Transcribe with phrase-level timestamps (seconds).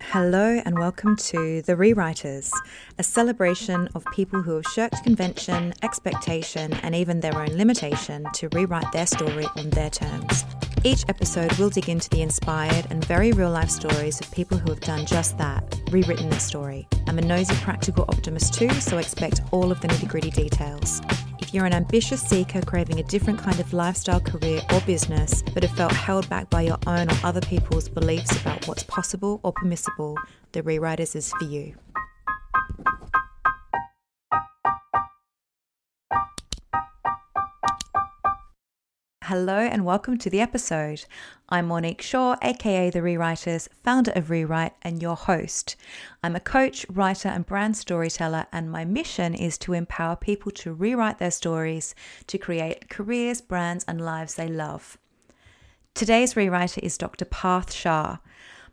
[0.00, 2.50] Hello, and welcome to The Rewriters,
[2.98, 8.48] a celebration of people who have shirked convention, expectation, and even their own limitation to
[8.52, 10.44] rewrite their story on their terms.
[10.88, 14.70] Each episode will dig into the inspired and very real life stories of people who
[14.70, 16.88] have done just that, rewritten their story.
[17.06, 21.02] I'm a nosy practical optimist too, so expect all of the nitty gritty details.
[21.40, 25.62] If you're an ambitious seeker craving a different kind of lifestyle, career, or business, but
[25.62, 29.52] have felt held back by your own or other people's beliefs about what's possible or
[29.52, 30.16] permissible,
[30.52, 31.74] The Rewriters is for you.
[39.28, 41.04] Hello and welcome to the episode.
[41.50, 45.76] I'm Monique Shaw, aka The Rewriters, founder of Rewrite, and your host.
[46.24, 50.72] I'm a coach, writer, and brand storyteller, and my mission is to empower people to
[50.72, 51.94] rewrite their stories
[52.26, 54.96] to create careers, brands, and lives they love.
[55.92, 57.26] Today's rewriter is Dr.
[57.26, 58.16] Parth Shah.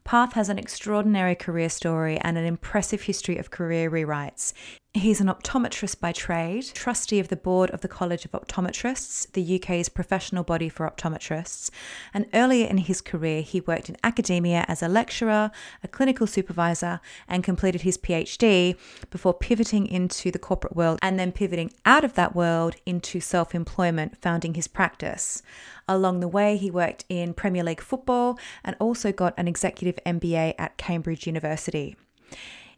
[0.06, 4.54] Parth has an extraordinary career story and an impressive history of career rewrites.
[4.96, 9.56] He's an optometrist by trade, trustee of the board of the College of Optometrists, the
[9.58, 11.70] UK's professional body for optometrists.
[12.14, 15.52] And earlier in his career, he worked in academia as a lecturer,
[15.84, 18.78] a clinical supervisor, and completed his PhD
[19.10, 23.54] before pivoting into the corporate world and then pivoting out of that world into self
[23.54, 25.44] employment, founding his practice.
[25.90, 30.56] Along the way, he worked in Premier League football and also got an executive MBA
[30.58, 31.98] at Cambridge University.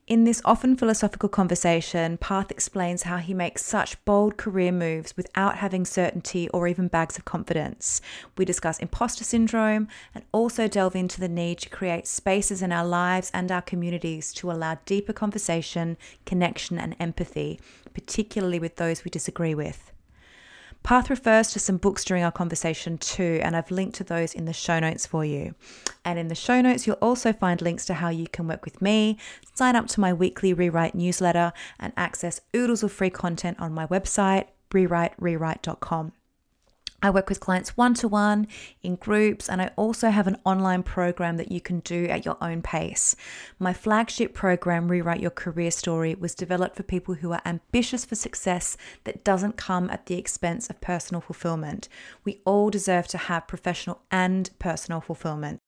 [0.07, 5.57] In this often philosophical conversation, Parth explains how he makes such bold career moves without
[5.57, 7.99] having certainty or even bags of confidence.
[8.37, 12.85] We discuss imposter syndrome and also delve into the need to create spaces in our
[12.85, 17.59] lives and our communities to allow deeper conversation, connection, and empathy,
[17.93, 19.91] particularly with those we disagree with.
[20.87, 24.45] Parth refers to some books during our conversation too, and I've linked to those in
[24.45, 25.53] the show notes for you.
[26.05, 28.81] And in the show notes, you'll also find links to how you can work with
[28.81, 29.17] me,
[29.53, 33.85] sign up to my weekly Rewrite newsletter, and access oodles of free content on my
[33.87, 36.13] website, rewriterewrite.com.
[37.01, 38.47] I work with clients one to one,
[38.81, 42.37] in groups, and I also have an online program that you can do at your
[42.41, 43.15] own pace.
[43.59, 48.15] My flagship program, Rewrite Your Career Story, was developed for people who are ambitious for
[48.15, 51.87] success that doesn't come at the expense of personal fulfillment.
[52.25, 55.59] We all deserve to have professional and personal fulfillment.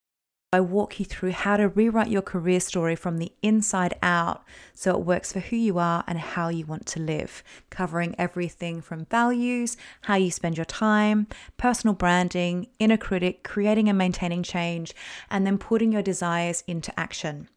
[0.52, 4.44] I walk you through how to rewrite your career story from the inside out
[4.74, 8.82] so it works for who you are and how you want to live, covering everything
[8.82, 11.28] from values, how you spend your time,
[11.58, 14.96] personal branding, inner critic, creating and maintaining change,
[15.30, 17.48] and then putting your desires into action.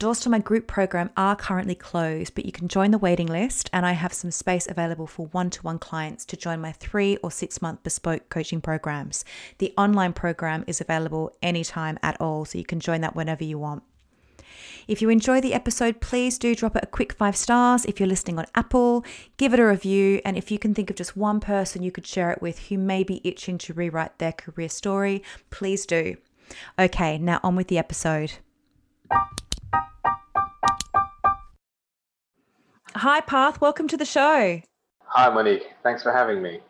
[0.00, 3.68] Doors to my group program are currently closed, but you can join the waiting list,
[3.70, 7.18] and I have some space available for one to one clients to join my three
[7.18, 9.26] or six month bespoke coaching programs.
[9.58, 13.58] The online program is available anytime at all, so you can join that whenever you
[13.58, 13.82] want.
[14.88, 17.84] If you enjoy the episode, please do drop it a quick five stars.
[17.84, 19.04] If you're listening on Apple,
[19.36, 20.22] give it a review.
[20.24, 22.78] And if you can think of just one person you could share it with who
[22.78, 26.16] may be itching to rewrite their career story, please do.
[26.78, 28.32] Okay, now on with the episode.
[32.96, 33.60] Hi, Parth.
[33.60, 34.60] Welcome to the show.
[35.04, 35.70] Hi, Monique.
[35.84, 36.60] Thanks for having me.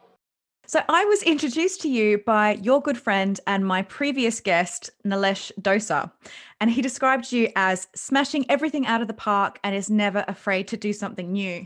[0.66, 5.50] So, I was introduced to you by your good friend and my previous guest, Nilesh
[5.60, 6.12] Dosa.
[6.60, 10.68] And he described you as smashing everything out of the park and is never afraid
[10.68, 11.64] to do something new.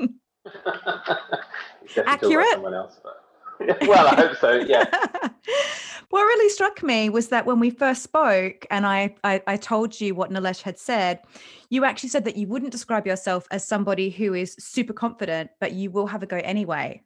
[2.06, 2.48] Accurate?
[2.52, 3.19] Someone else, but...
[3.82, 4.52] well, I hope so.
[4.52, 4.84] Yeah.
[6.10, 10.00] what really struck me was that when we first spoke, and I, I, I told
[10.00, 11.20] you what Nilesh had said,
[11.68, 15.72] you actually said that you wouldn't describe yourself as somebody who is super confident, but
[15.72, 17.02] you will have a go anyway.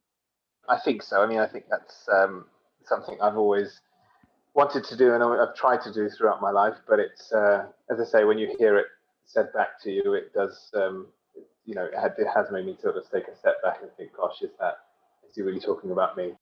[0.69, 1.22] I think so.
[1.22, 2.47] I mean, I think that's um,
[2.84, 3.81] something I've always
[4.54, 6.76] wanted to do and I've tried to do throughout my life.
[6.88, 8.86] But it's, uh, as I say, when you hear it
[9.26, 11.09] said back to you, it does, um,
[11.66, 13.91] you know, it, had, it has made me sort of take a step back and
[13.97, 14.78] think, gosh, is that,
[15.28, 16.32] is he really talking about me?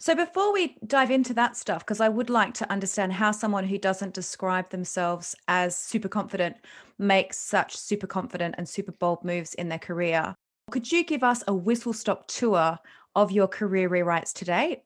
[0.00, 3.64] So, before we dive into that stuff, because I would like to understand how someone
[3.64, 6.56] who doesn't describe themselves as super confident
[7.00, 10.36] makes such super confident and super bold moves in their career,
[10.70, 12.78] could you give us a whistle stop tour
[13.16, 14.82] of your career rewrites to date?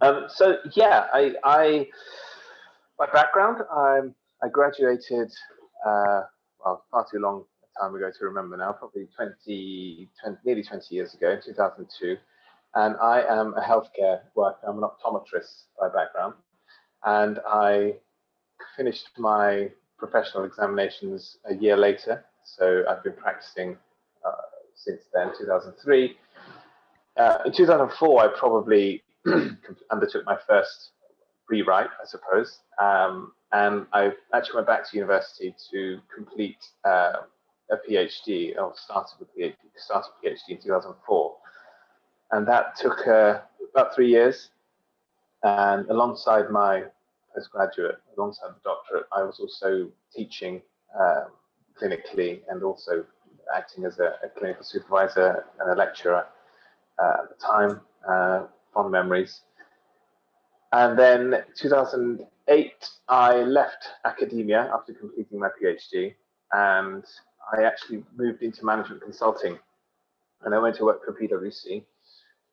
[0.00, 1.88] Um, so, yeah, I, I,
[3.00, 4.14] my background, I'm,
[4.44, 5.32] I graduated,
[5.84, 6.22] uh,
[6.64, 10.94] well, far too long a time ago to remember now, probably 20, 20 nearly 20
[10.94, 12.16] years ago, 2002
[12.74, 14.66] and I am a healthcare worker.
[14.66, 16.34] I'm an optometrist by background,
[17.04, 17.94] and I
[18.76, 22.24] finished my professional examinations a year later.
[22.44, 23.76] So I've been practicing
[24.26, 24.32] uh,
[24.74, 26.16] since then, 2003.
[27.16, 29.02] Uh, in 2004, I probably
[29.90, 30.90] undertook my first
[31.48, 32.60] rewrite, I suppose.
[32.80, 37.12] Um, and I actually went back to university to complete uh,
[37.70, 41.31] a PhD, or started a PhD, started PhD in 2004.
[42.32, 43.40] And that took uh,
[43.72, 44.50] about three years.
[45.42, 46.84] And alongside my
[47.34, 50.62] postgraduate, alongside the doctorate, I was also teaching
[50.98, 51.26] um,
[51.80, 53.04] clinically and also
[53.54, 56.26] acting as a, a, clinical supervisor and a lecturer
[57.02, 59.40] uh, at the time, uh, fond memories.
[60.72, 62.72] And then 2008,
[63.08, 66.14] I left academia after completing my PhD,
[66.52, 67.04] and
[67.52, 69.58] I actually moved into management consulting.
[70.44, 71.84] And I went to work for PwC.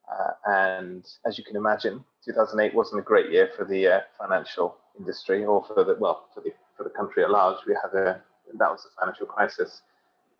[0.09, 4.77] Uh, and as you can imagine, 2008 wasn't a great year for the uh, financial
[4.97, 7.57] industry or for the well for the for the country at large.
[7.67, 8.21] We had a
[8.57, 9.81] that was the financial crisis,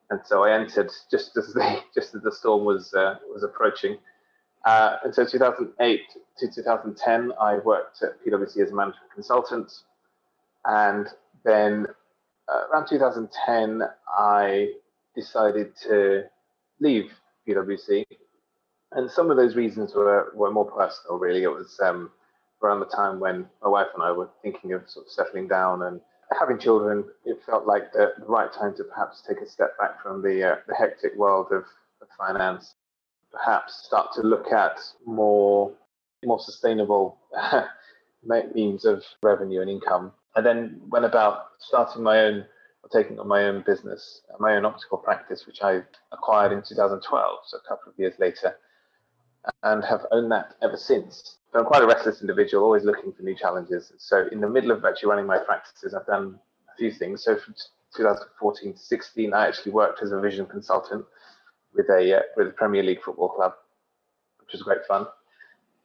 [0.09, 3.97] and so I entered just as the just as the storm was uh, was approaching.
[4.65, 6.01] Uh, and so 2008
[6.37, 9.71] to 2010, I worked at PwC as a management consultant,
[10.65, 11.07] and
[11.45, 11.87] then
[12.49, 13.81] uh, around 2010,
[14.17, 14.73] I
[15.15, 16.23] decided to
[16.81, 17.11] leave
[17.47, 18.05] PwC,
[18.91, 21.19] and some of those reasons were were more personal.
[21.19, 22.11] Really, it was um,
[22.61, 25.83] around the time when my wife and I were thinking of sort of settling down
[25.83, 26.01] and
[26.37, 30.01] having children, it felt like the, the right time to perhaps take a step back
[30.01, 31.63] from the, uh, the hectic world of,
[32.01, 32.75] of, finance,
[33.31, 35.71] perhaps start to look at more,
[36.23, 37.17] more sustainable
[38.53, 40.11] means of revenue and income.
[40.35, 42.45] And then went about starting my own,
[42.91, 45.81] taking on my own business, my own optical practice, which I
[46.11, 48.55] acquired in 2012, so a couple of years later,
[49.63, 51.37] and have owned that ever since.
[51.51, 53.91] So I'm quite a restless individual, always looking for new challenges.
[53.97, 56.39] So in the middle of actually running my practices, I've done
[56.71, 57.23] a few things.
[57.23, 57.55] So from
[57.95, 61.05] 2014 to 16, I actually worked as a vision consultant
[61.73, 63.53] with a uh, with a Premier League football club,
[64.39, 65.07] which was great fun.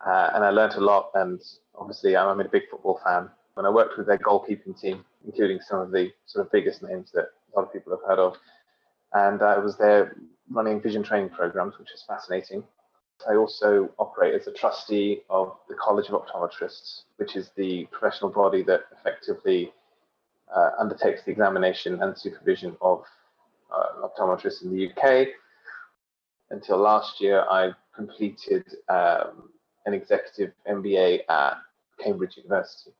[0.04, 1.10] Uh, and I learned a lot.
[1.14, 1.40] And
[1.74, 3.30] obviously, I'm, I'm a big football fan.
[3.54, 7.10] When I worked with their goalkeeping team, including some of the sort of biggest names
[7.12, 8.36] that a lot of people have heard of,
[9.14, 10.16] and I was there
[10.50, 12.64] running vision training programs, which was fascinating.
[13.28, 18.30] I also operate as a trustee of the College of Optometrists, which is the professional
[18.30, 19.72] body that effectively
[20.54, 23.04] uh, undertakes the examination and supervision of
[23.74, 25.28] uh, optometrists in the UK.
[26.50, 29.50] Until last year, I completed um,
[29.86, 31.54] an executive MBA at
[32.02, 32.90] Cambridge University.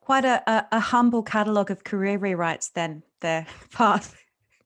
[0.00, 4.16] Quite a, a, a humble catalogue of career rewrites, then, there, Parth.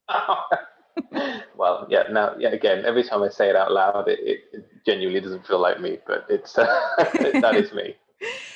[1.56, 2.04] well, yeah.
[2.10, 2.50] Now, yeah.
[2.50, 5.80] Again, every time I say it out loud, it, it, it genuinely doesn't feel like
[5.80, 6.66] me, but it's uh,
[6.98, 7.96] that is me.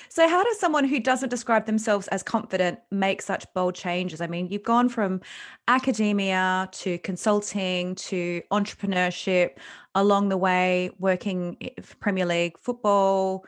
[0.09, 4.21] So, how does someone who doesn't describe themselves as confident make such bold changes?
[4.21, 5.23] I mean, you've gone from
[5.67, 9.57] academia to consulting to entrepreneurship
[9.95, 13.45] along the way, working for Premier League football,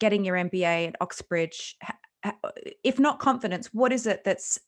[0.00, 1.76] getting your MBA at Oxbridge.
[2.82, 4.58] If not confidence, what is it that's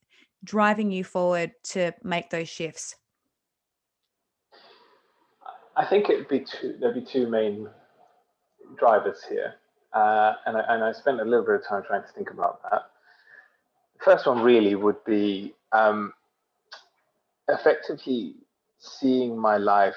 [0.45, 2.95] driving you forward to make those shifts?
[5.77, 6.77] I think it'd be two.
[6.81, 7.69] There'd be two main
[8.79, 9.55] drivers here,
[9.93, 12.63] uh, and I, and I spent a little bit of time trying to think about
[12.71, 12.83] that.
[13.99, 16.13] The first one really would be um,
[17.49, 18.35] effectively
[18.79, 19.95] seeing my life,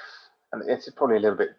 [0.52, 1.56] and it's probably a little bit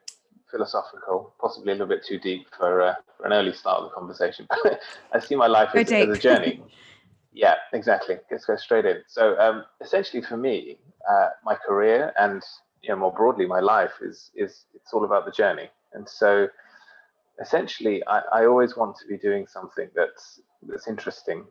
[0.50, 3.96] philosophical, possibly a little bit too deep for, uh, for an early start of the
[3.96, 4.48] conversation.
[5.12, 6.62] I see my life as, as, a journey.
[7.34, 8.18] yeah, exactly.
[8.32, 9.02] Let's go straight in.
[9.08, 10.78] So um, essentially, for me,
[11.10, 12.42] uh, my career and
[12.86, 15.70] you know more broadly my life is is it's all about the journey.
[15.94, 16.48] And so
[17.42, 21.46] essentially I, I always want to be doing something that's that's interesting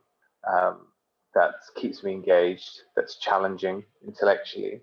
[0.51, 0.87] um,
[1.35, 4.81] that keeps me engaged that's challenging intellectually.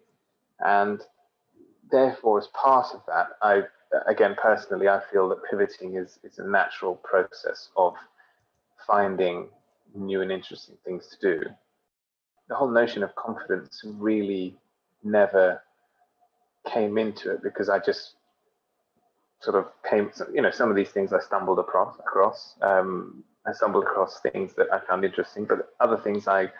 [0.60, 1.02] And
[1.92, 3.62] therefore as part of that i
[4.08, 7.94] again personally i feel that pivoting is is a natural process of
[8.88, 9.50] finding
[9.96, 11.50] new and interesting things to do.
[12.50, 14.58] The whole notion of confidence really
[15.04, 15.62] never
[16.68, 18.16] came into it because I just
[19.42, 21.98] sort of came, you know, some of these things I stumbled across.
[22.00, 22.56] across.
[22.62, 26.52] Um, I stumbled across things that I found interesting, but other things I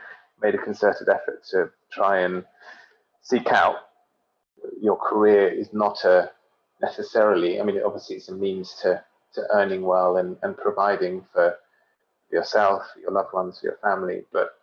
[0.42, 2.44] made a concerted effort to try and
[3.22, 3.76] seek out.
[4.82, 6.32] Your career is not a
[6.82, 9.04] necessarily, I mean, obviously it's a means to,
[9.36, 11.56] to earning well and, and providing for
[12.32, 14.56] yourself, your loved ones, your family, but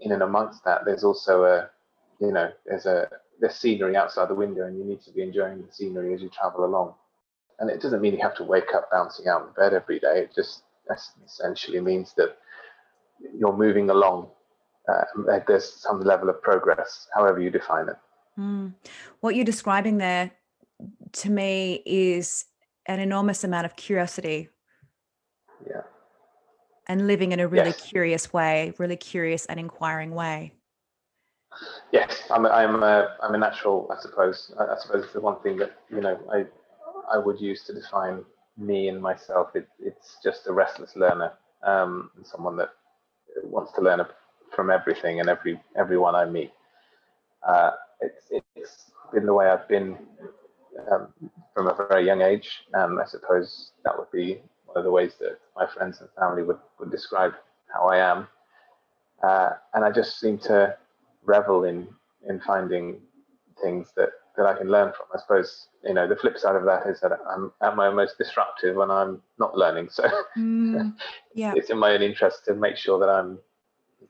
[0.00, 1.70] in and amongst that, there's also a,
[2.20, 3.08] you know, there's a,
[3.40, 6.28] there's scenery outside the window and you need to be enjoying the scenery as you
[6.30, 6.94] travel along.
[7.58, 10.20] And it doesn't mean you have to wake up bouncing out of bed every day.
[10.20, 10.62] It just
[11.24, 12.36] essentially means that
[13.38, 14.28] you're moving along.
[14.88, 17.96] Uh, there's some level of progress, however you define it.
[18.38, 18.74] Mm.
[19.20, 20.32] What you're describing there
[21.12, 22.44] to me is
[22.86, 24.48] an enormous amount of curiosity.
[25.68, 25.82] Yeah.
[26.86, 27.80] and living in a really Yes.
[27.80, 30.52] curious way, really curious and inquiring way.
[31.92, 32.46] Yes, I'm.
[32.46, 32.82] A, I'm.
[32.82, 33.88] A, I'm a natural.
[33.96, 34.52] I suppose.
[34.58, 36.44] I, I suppose the one thing that you know I
[37.12, 38.24] I would use to define
[38.56, 39.50] me and myself.
[39.54, 41.32] It, it's just a restless learner,
[41.62, 42.70] um, and someone that
[43.44, 44.02] wants to learn
[44.54, 46.52] from everything and every everyone I meet.
[47.46, 49.98] Uh, it's it's been the way I've been
[50.90, 51.08] um,
[51.54, 55.14] from a very young age, and I suppose that would be one of the ways
[55.20, 57.32] that my friends and family would, would describe
[57.72, 58.28] how I am.
[59.22, 60.76] Uh, and I just seem to
[61.24, 61.88] revel in
[62.28, 63.00] in finding
[63.62, 65.06] things that that I can learn from.
[65.14, 68.18] I suppose you know the flip side of that is that I'm at my most
[68.18, 69.88] disruptive when I'm not learning.
[69.90, 70.04] So
[70.36, 70.94] Mm,
[71.34, 71.52] yeah.
[71.54, 73.38] it's in my own interest to make sure that I'm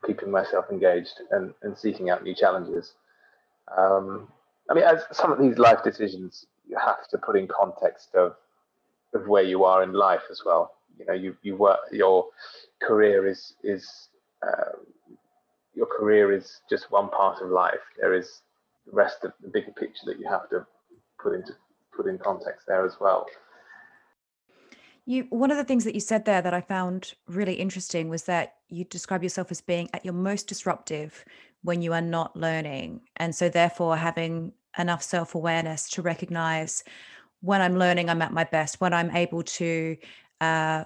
[0.05, 2.93] keeping myself engaged and, and seeking out new challenges.
[3.75, 4.27] Um,
[4.69, 8.35] I mean, as some of these life decisions, you have to put in context of
[9.13, 10.71] of where you are in life as well.
[10.99, 12.25] You know, you you work your
[12.81, 14.09] career is is
[14.45, 14.73] uh,
[15.75, 17.81] your career is just one part of life.
[17.99, 18.41] There is
[18.85, 20.65] the rest of the bigger picture that you have to
[21.21, 21.53] put into
[21.95, 23.25] put in context there as well.
[25.05, 28.23] You one of the things that you said there that I found really interesting was
[28.23, 31.23] that you describe yourself as being at your most disruptive
[31.61, 33.01] when you are not learning.
[33.17, 36.83] And so therefore having enough self-awareness to recognize
[37.41, 39.97] when I'm learning, I'm at my best, when I'm able to
[40.41, 40.83] uh,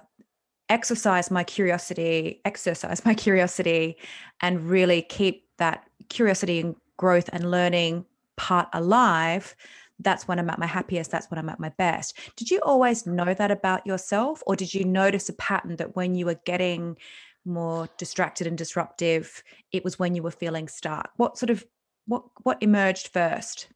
[0.70, 3.96] exercise my curiosity, exercise my curiosity,
[4.40, 9.54] and really keep that curiosity and growth and learning part alive,
[9.98, 12.18] that's when I'm at my happiest, that's when I'm at my best.
[12.36, 16.14] Did you always know that about yourself, or did you notice a pattern that when
[16.14, 16.96] you were getting
[17.44, 21.10] more distracted and disruptive, it was when you were feeling stuck?
[21.16, 21.66] What sort of
[22.06, 23.68] what what emerged first?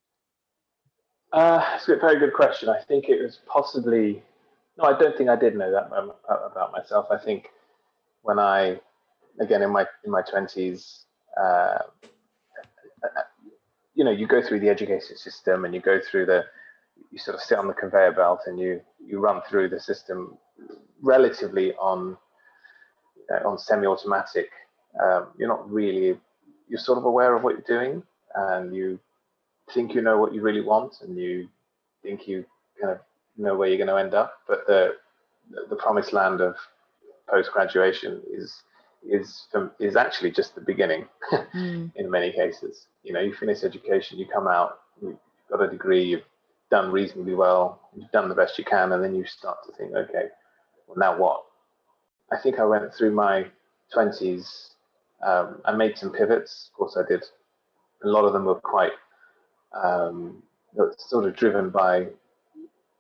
[1.33, 2.69] Uh, it's a very good question.
[2.69, 4.23] I think it was possibly
[4.79, 4.85] no.
[4.85, 7.07] I don't think I did know that about myself.
[7.11, 7.49] I think
[8.23, 8.81] when I,
[9.41, 11.05] again in my in my twenties,
[11.41, 11.79] uh,
[13.95, 16.45] you know, you go through the education system and you go through the,
[17.11, 20.37] you sort of sit on the conveyor belt and you you run through the system
[21.01, 22.17] relatively on
[23.31, 24.51] uh, on semi-automatic.
[25.03, 26.19] Um, you're not really,
[26.69, 28.03] you're sort of aware of what you're doing
[28.35, 28.99] and you
[29.73, 31.49] think you know what you really want and you
[32.03, 32.45] think you
[32.81, 33.01] kind of
[33.37, 34.35] know where you're going to end up.
[34.49, 34.95] But the
[35.69, 36.57] the promised land of
[37.29, 38.63] post graduation is
[39.07, 39.47] is
[39.79, 41.07] is actually just the beginning
[41.55, 41.91] mm.
[41.97, 42.87] in many cases.
[43.03, 45.19] You know, you finish education, you come out, you've
[45.51, 46.25] got a degree, you've
[46.71, 49.95] done reasonably well, you've done the best you can, and then you start to think,
[49.95, 50.27] okay,
[50.87, 51.45] well now what?
[52.33, 53.47] I think I went through my
[53.93, 54.71] twenties.
[55.25, 56.71] Um, I made some pivots.
[56.73, 57.25] Of course, I did.
[58.05, 58.93] A lot of them were quite
[59.75, 60.43] um,
[60.99, 62.09] sort of driven by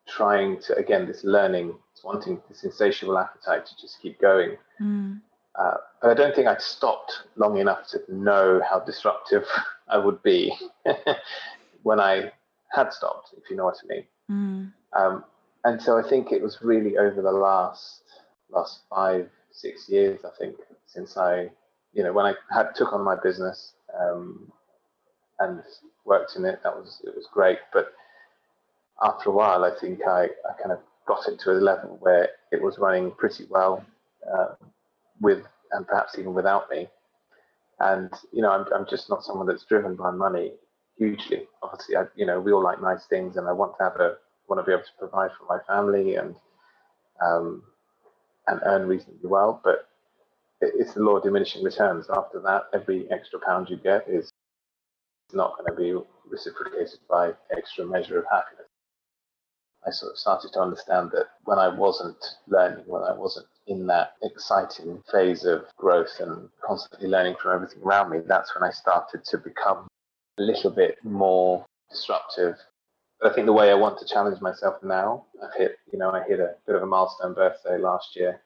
[0.06, 4.56] trying to again this learning, wanting this insatiable appetite to just keep going.
[4.80, 5.20] Mm.
[5.54, 9.44] Uh, but I don't think I'd stopped long enough to know how disruptive
[9.88, 10.52] I would be
[11.82, 12.32] when I
[12.72, 14.04] had stopped, if you know what I mean.
[14.30, 14.72] Mm.
[14.98, 15.24] Um,
[15.64, 18.02] and so I think it was really over the last
[18.50, 20.56] last five six years, I think,
[20.86, 21.48] since I,
[21.92, 24.50] you know, when I had took on my business um,
[25.38, 25.62] and
[26.04, 27.58] worked in it, that was it was great.
[27.72, 27.92] But
[29.02, 32.28] after a while, I think I, I kind of got it to a level where
[32.52, 33.84] it was running pretty well.
[34.30, 34.54] Uh,
[35.20, 36.88] with and perhaps even without me.
[37.80, 40.52] And you know, I'm I'm just not someone that's driven by money
[40.96, 41.42] hugely.
[41.62, 44.16] Obviously, I you know we all like nice things, and I want to have a
[44.48, 46.36] want to be able to provide for my family and
[47.24, 47.62] um,
[48.46, 49.60] and earn reasonably well.
[49.64, 49.88] But
[50.60, 52.06] it's the law of diminishing returns.
[52.14, 54.30] After that, every extra pound you get is
[55.32, 58.68] not going to be reciprocated by extra measure of happiness.
[59.86, 63.86] I sort of started to understand that when I wasn't learning, when I wasn't in
[63.88, 68.72] that exciting phase of growth and constantly learning from everything around me, that's when I
[68.72, 69.86] started to become
[70.38, 72.56] a little bit more disruptive.
[73.20, 76.10] But I think the way I want to challenge myself now, I've hit, you know,
[76.10, 78.40] I hit a bit of a milestone birthday last year.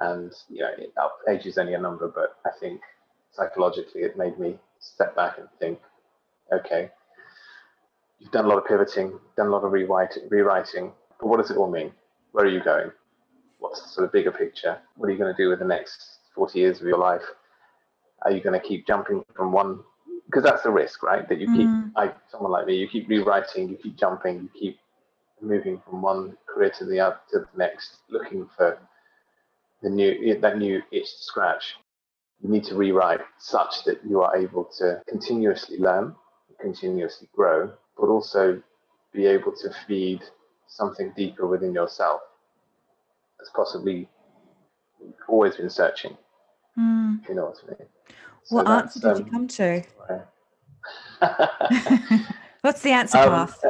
[0.00, 2.80] And, you know, oh, age is only a number, but I think
[3.30, 5.78] psychologically it made me step back and think,
[6.52, 6.90] okay,
[8.22, 11.50] you've done a lot of pivoting, done a lot of rewriting, rewriting, but what does
[11.50, 11.92] it all mean?
[12.32, 12.92] Where are you going?
[13.62, 14.78] what's the sort of bigger picture?
[14.96, 17.22] What are you going to do with the next 40 years of your life?
[18.22, 19.80] Are you going to keep jumping from one?
[20.26, 21.28] Because that's the risk, right?
[21.28, 21.92] That you keep, mm.
[21.96, 24.78] I, someone like me, you keep rewriting, you keep jumping, you keep
[25.40, 28.78] moving from one career to the other to the next, looking for
[29.82, 31.74] the new that new itch to scratch.
[32.40, 36.14] You need to rewrite such that you are able to continuously learn,
[36.60, 38.62] continuously grow, but also
[39.12, 40.22] be able to feed
[40.66, 42.20] something deeper within yourself
[43.38, 44.08] that's possibly
[45.28, 46.16] always been searching.
[46.78, 47.28] Mm.
[47.28, 47.88] You know what I mean?
[48.44, 49.82] So what answer did um, you come to?
[52.62, 53.64] What's the answer um, Parth?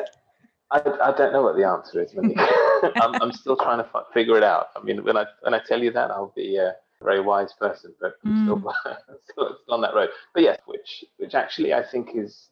[0.71, 2.15] I, I don't know what the answer is.
[2.97, 4.69] I'm, I'm still trying to f- figure it out.
[4.77, 7.93] I mean, when I when I tell you that, I'll be a very wise person,
[8.01, 8.45] but I'm mm.
[8.45, 8.75] still,
[9.31, 10.09] still, still on that road.
[10.33, 12.49] But yes, which which actually I think is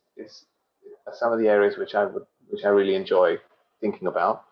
[1.15, 3.39] some of the areas which I would which I really enjoy
[3.81, 4.45] thinking about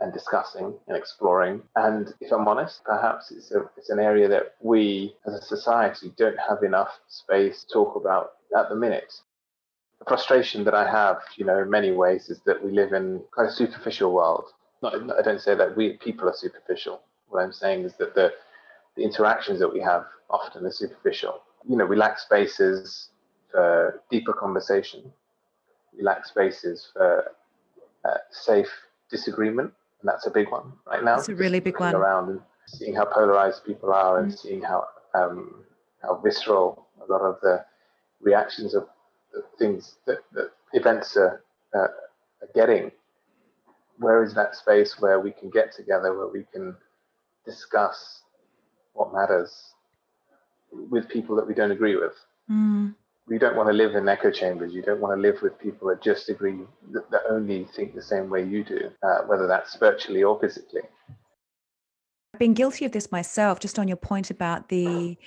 [0.00, 1.62] and discussing and exploring.
[1.76, 6.12] And if I'm honest, perhaps it's a, it's an area that we as a society
[6.16, 9.12] don't have enough space to talk about at the minute
[9.98, 13.20] the frustration that I have, you know, in many ways is that we live in
[13.32, 14.44] quite a superficial world.
[14.82, 17.00] Not, I don't say that we people are superficial.
[17.28, 18.32] What I'm saying is that the,
[18.96, 21.42] the interactions that we have often are superficial.
[21.68, 23.10] You know, we lack spaces
[23.50, 25.12] for deeper conversation.
[25.98, 27.32] We lack spaces for
[28.04, 28.70] uh, safe
[29.10, 31.18] disagreement, and that's a big one right now.
[31.18, 31.94] It's a really big one.
[31.94, 34.38] Around and seeing how polarized people are, and mm.
[34.38, 35.64] seeing how um,
[36.02, 37.64] how visceral a lot of the
[38.20, 38.86] reactions of
[39.58, 41.42] things that, that events are,
[41.74, 42.90] uh, are getting,
[43.98, 46.74] where is that space where we can get together, where we can
[47.44, 48.22] discuss
[48.94, 49.74] what matters
[50.90, 52.14] with people that we don't agree with?
[52.50, 52.94] Mm.
[53.28, 54.72] You don't want to live in echo chambers.
[54.72, 56.60] You don't want to live with people that just agree,
[56.92, 60.82] that, that only think the same way you do, uh, whether that's virtually or physically.
[62.34, 65.18] I've been guilty of this myself, just on your point about the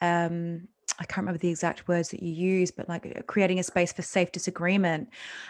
[0.00, 3.92] um, I can't remember the exact words that you use, but like creating a space
[3.92, 5.08] for safe disagreement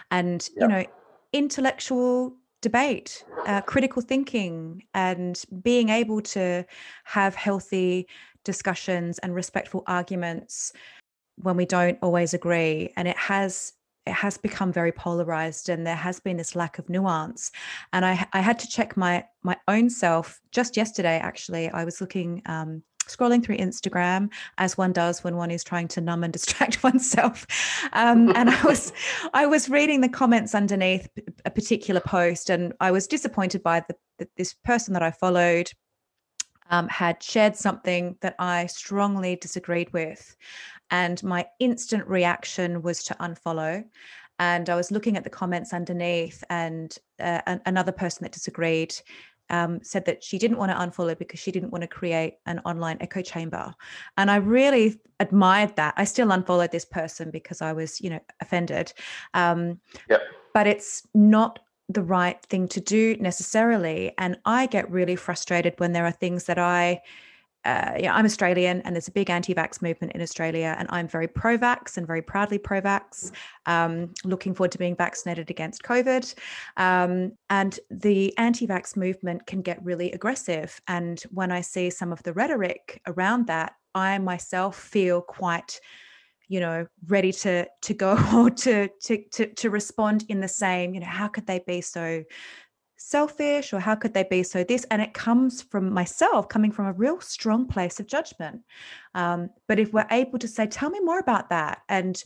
[0.09, 0.85] and, you know,
[1.33, 6.65] intellectual debate, uh, critical thinking, and being able to
[7.03, 8.07] have healthy
[8.45, 10.73] discussions and respectful arguments
[11.35, 12.93] when we don't always agree.
[12.95, 13.73] And it has
[14.07, 17.51] it has become very polarized and there has been this lack of nuance
[17.93, 22.01] and i i had to check my my own self just yesterday actually i was
[22.01, 26.33] looking um, scrolling through Instagram as one does when one is trying to numb and
[26.37, 27.45] distract oneself.
[27.93, 28.93] Um, and I was
[29.33, 31.09] I was reading the comments underneath
[31.45, 35.71] a particular post, and I was disappointed by the, the this person that I followed.
[36.69, 40.37] Um, had shared something that I strongly disagreed with.
[40.91, 43.83] And my instant reaction was to unfollow.
[44.39, 48.95] And I was looking at the comments underneath, and uh, another person that disagreed
[49.51, 52.59] um, said that she didn't want to unfollow because she didn't want to create an
[52.65, 53.73] online echo chamber.
[54.17, 55.93] And I really admired that.
[55.97, 58.93] I still unfollowed this person because I was, you know, offended.
[59.33, 60.21] Um, yep.
[60.53, 64.13] But it's not the right thing to do necessarily.
[64.17, 67.01] And I get really frustrated when there are things that I
[67.63, 71.27] uh, I'm Australian and there's a big anti vax movement in Australia, and I'm very
[71.27, 73.31] pro vax and very proudly pro vax,
[73.65, 76.33] um, looking forward to being vaccinated against COVID.
[76.77, 80.81] Um, and the anti vax movement can get really aggressive.
[80.87, 85.79] And when I see some of the rhetoric around that, I myself feel quite
[86.51, 90.93] you know ready to to go or to to to to respond in the same
[90.93, 92.23] you know how could they be so
[93.01, 96.85] selfish or how could they be so this and it comes from myself coming from
[96.85, 98.61] a real strong place of judgment.
[99.15, 102.21] Um, but if we're able to say tell me more about that and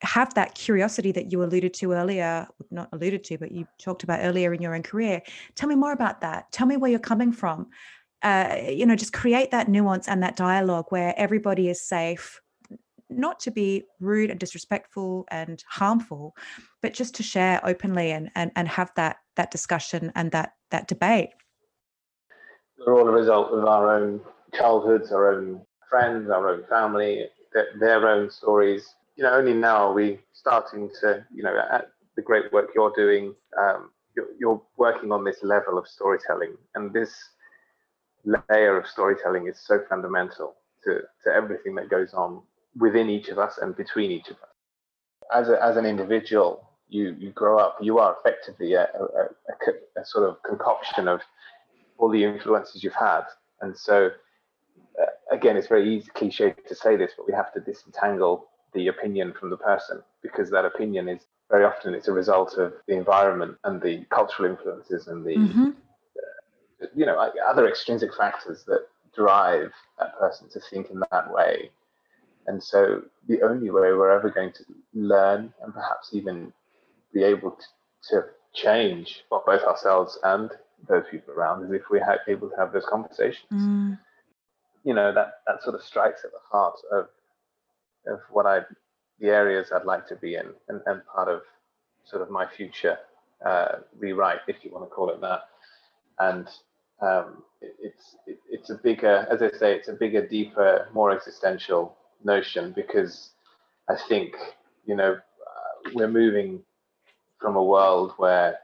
[0.00, 4.20] have that curiosity that you alluded to earlier not alluded to but you talked about
[4.22, 5.20] earlier in your own career
[5.54, 6.50] tell me more about that.
[6.52, 7.68] Tell me where you're coming from.
[8.22, 12.40] Uh, you know just create that nuance and that dialogue where everybody is safe
[13.10, 16.34] not to be rude and disrespectful and harmful,
[16.82, 20.88] but just to share openly and and, and have that that discussion and that that
[20.88, 21.30] debate.
[22.78, 24.20] They're all a result of our own
[24.54, 28.94] childhoods, our own friends, our own family, their, their own stories.
[29.16, 32.92] You know, only now are we starting to, you know, at the great work you're
[32.94, 37.12] doing, um, you're, you're working on this level of storytelling, and this
[38.24, 42.42] layer of storytelling is so fundamental to, to everything that goes on
[42.76, 44.48] within each of us and between each of us.
[45.34, 50.04] As, a, as an individual, you, you grow up, you are effectively a, a, a,
[50.04, 51.20] sort of concoction of
[51.98, 53.22] all the influences you've had.
[53.60, 54.10] And so,
[55.00, 58.88] uh, again, it's very easy, cliche to say this, but we have to disentangle the
[58.88, 62.94] opinion from the person because that opinion is very often it's a result of the
[62.94, 65.68] environment and the cultural influences and the mm-hmm.
[65.68, 71.70] uh, you know other extrinsic factors that drive that person to think in that way
[72.48, 76.52] and so the only way we're ever going to learn and perhaps even
[77.12, 77.66] be able to,
[78.10, 80.50] to change for both ourselves and
[80.88, 83.52] those people around is if we're able to have those conversations.
[83.52, 83.98] Mm.
[84.82, 87.08] You know, that, that sort of strikes at the heart of
[88.06, 88.60] of what I
[89.20, 91.42] the areas I'd like to be in and, and part of
[92.04, 92.96] sort of my future
[93.44, 95.42] uh, rewrite, if you want to call it that.
[96.18, 96.48] And
[97.02, 101.10] um, it, it's it, it's a bigger, as I say, it's a bigger, deeper, more
[101.10, 103.30] existential notion because
[103.88, 104.34] I think
[104.86, 106.62] you know uh, we're moving
[107.40, 108.58] from a world where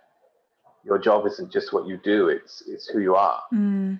[0.84, 3.98] your job isn't just what you do; it's it's who you are, mm.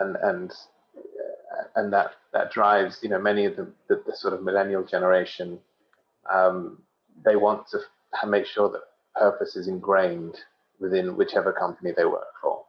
[0.00, 0.52] and and
[1.76, 5.58] and that that drives you know many of the, the, the sort of millennial generation.
[6.32, 6.82] Um,
[7.24, 7.80] they want to
[8.26, 8.82] make sure that
[9.16, 10.36] purpose is ingrained
[10.78, 12.64] within whichever company they work for.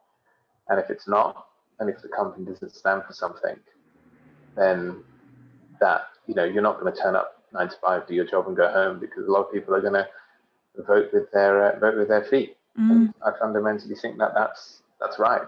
[0.69, 1.47] And if it's not,
[1.79, 3.57] and if the company doesn't stand for something,
[4.55, 5.03] then
[5.79, 8.47] that, you know, you're not going to turn up nine to five, do your job
[8.47, 10.07] and go home because a lot of people are going to
[10.87, 12.57] vote with their uh, vote with their feet.
[12.79, 13.13] Mm.
[13.25, 15.41] I fundamentally think that that's that's right.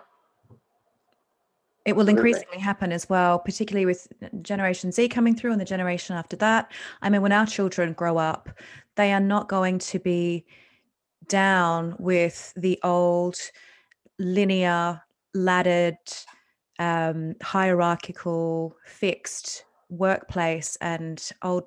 [1.83, 4.07] It will increasingly happen as well, particularly with
[4.43, 6.71] Generation Z coming through and the generation after that.
[7.01, 8.49] I mean, when our children grow up,
[8.97, 10.45] they are not going to be
[11.27, 13.37] down with the old
[14.19, 15.01] linear,
[15.33, 15.97] laddered,
[16.77, 21.65] um, hierarchical, fixed workplace and old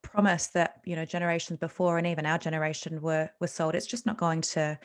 [0.00, 3.74] promise that you know generations before and even our generation were were sold.
[3.74, 4.78] It's just not going to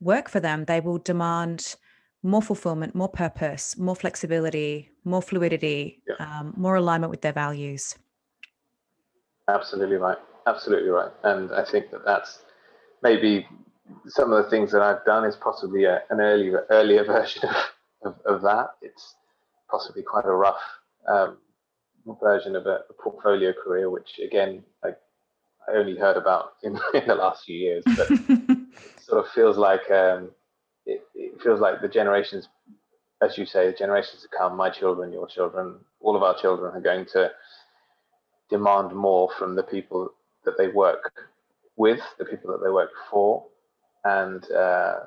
[0.00, 0.64] work for them.
[0.64, 1.76] They will demand
[2.22, 6.40] more fulfillment, more purpose, more flexibility, more fluidity, yeah.
[6.40, 7.94] um, more alignment with their values.
[9.48, 10.18] Absolutely right.
[10.46, 11.12] Absolutely right.
[11.22, 12.40] And I think that that's
[13.02, 13.46] maybe
[14.08, 17.56] some of the things that I've done is possibly a, an earlier earlier version of,
[18.02, 18.70] of, of, that.
[18.82, 19.14] It's
[19.70, 20.60] possibly quite a rough
[21.08, 21.38] um,
[22.14, 24.90] version of a, a, portfolio career, which again I,
[25.68, 28.58] I only heard about in, in the last few years, but it
[29.00, 30.30] sort of feels like um,
[30.84, 32.48] it, it feels like the generations,
[33.22, 36.74] as you say, the generations to come, my children, your children, all of our children
[36.74, 37.30] are going to
[38.48, 40.10] demand more from the people
[40.44, 41.12] that they work
[41.76, 43.44] with, the people that they work for,
[44.04, 45.00] and uh,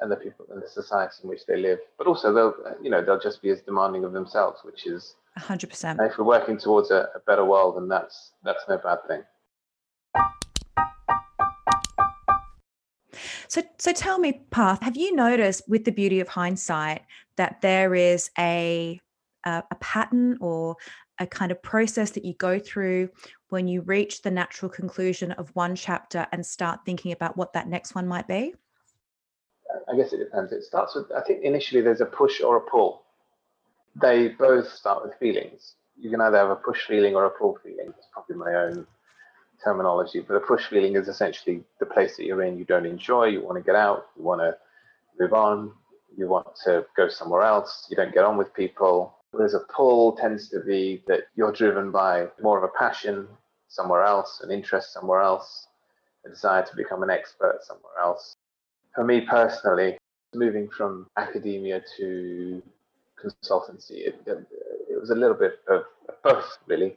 [0.00, 1.78] and the people in the society in which they live.
[1.98, 5.70] But also, they'll you know they'll just be as demanding of themselves, which is hundred
[5.70, 6.00] percent.
[6.00, 9.22] If we're working towards a, a better world, then that's that's no bad thing.
[13.48, 17.02] So, so tell me, Parth, have you noticed with the beauty of hindsight
[17.36, 19.00] that there is a
[19.46, 20.76] a, a pattern or
[21.20, 23.08] a kind of process that you go through
[23.50, 27.68] when you reach the natural conclusion of one chapter and start thinking about what that
[27.68, 28.54] next one might be?
[29.92, 30.50] I guess it depends.
[30.52, 33.03] It starts with, I think initially there's a push or a pull.
[34.00, 35.74] They both start with feelings.
[35.98, 37.92] You can either have a push feeling or a pull feeling.
[37.96, 38.86] It's probably my own
[39.62, 43.26] terminology, but a push feeling is essentially the place that you're in you don't enjoy,
[43.26, 44.56] you want to get out, you want to
[45.18, 45.72] move on,
[46.16, 50.12] you want to go somewhere else, you don't get on with people, Whereas a pull
[50.12, 53.26] tends to be that you're driven by more of a passion
[53.66, 55.66] somewhere else, an interest somewhere else,
[56.24, 58.36] a desire to become an expert somewhere else.
[58.94, 59.98] For me personally,
[60.36, 62.62] moving from academia to
[63.22, 64.46] consultancy, it, it,
[64.90, 65.82] it was a little bit of
[66.22, 66.96] both, really.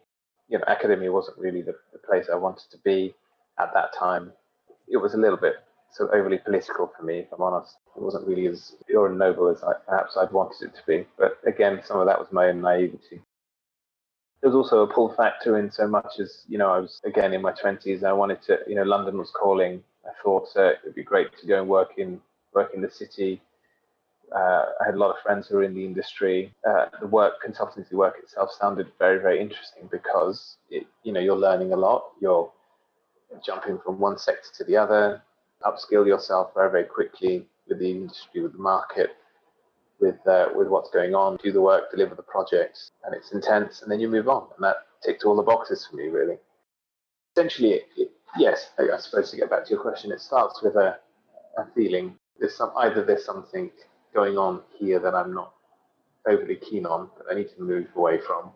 [0.49, 3.13] You know, academia wasn't really the, the place I wanted to be
[3.59, 4.31] at that time.
[4.87, 5.55] It was a little bit
[5.91, 7.75] so overly political for me, if I'm honest.
[7.95, 11.05] It wasn't really as pure and noble as I, perhaps I'd wanted it to be.
[11.17, 13.21] But again, some of that was my own naivety.
[14.41, 17.33] There was also a pull factor in so much as, you know, I was again
[17.33, 18.03] in my 20s.
[18.03, 19.83] I wanted to, you know, London was calling.
[20.05, 22.21] I thought uh, it'd be great to go and work in
[22.53, 23.41] work in the city.
[24.35, 26.53] Uh, I had a lot of friends who were in the industry.
[26.67, 31.37] Uh, the work, consultancy work itself, sounded very, very interesting because it, you know, you're
[31.37, 32.11] learning a lot.
[32.19, 32.51] You're
[33.45, 35.21] jumping from one sector to the other
[35.65, 39.11] upskill yourself very, very quickly with the industry, with the market,
[39.99, 43.81] with uh, with what's going on, do the work, deliver the projects, and it's intense,
[43.81, 44.47] and then you move on.
[44.55, 46.37] And that ticked all the boxes for me, really.
[47.35, 50.61] Essentially, it, it, yes, I, I, suppose to get back to your question, it starts
[50.61, 50.97] with a,
[51.57, 52.15] a feeling.
[52.39, 53.71] There's some either there's something
[54.17, 55.53] going on here that I'm not
[56.27, 58.49] overly keen on, that I need to move away from,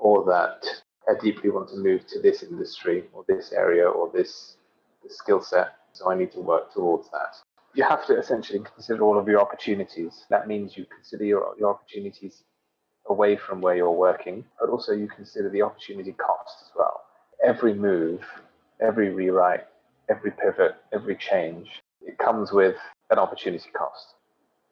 [0.00, 0.66] or that
[1.08, 4.56] I deeply want to move to this industry or this area or this,
[5.04, 7.36] this skill set so I need to work towards that.
[7.74, 10.24] You have to essentially consider all of your opportunities.
[10.30, 12.42] That means you consider your, your opportunities
[13.06, 17.02] away from where you're working, but also you consider the opportunity cost as well.
[17.44, 18.20] Every move,
[18.80, 19.64] every rewrite,
[20.10, 21.68] every pivot, every change,
[22.02, 22.76] it comes with
[23.10, 24.14] an opportunity cost.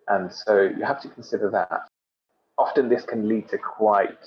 [0.09, 1.89] And so you have to consider that.
[2.59, 4.27] Often this can lead to quite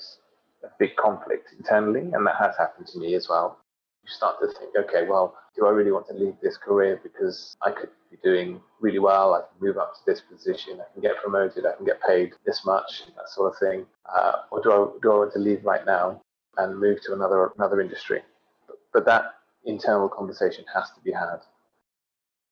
[0.64, 3.58] a big conflict internally, and that has happened to me as well
[4.04, 7.56] you start to think, okay, well, do I really want to leave this career because
[7.62, 11.00] I could be doing really well, I can move up to this position, I can
[11.00, 14.70] get promoted, I can get paid this much, that sort of thing, uh, or do
[14.72, 16.20] I do I want to leave right now
[16.58, 18.20] and move to another another industry?
[18.66, 19.34] But, but that
[19.64, 21.40] internal conversation has to be had.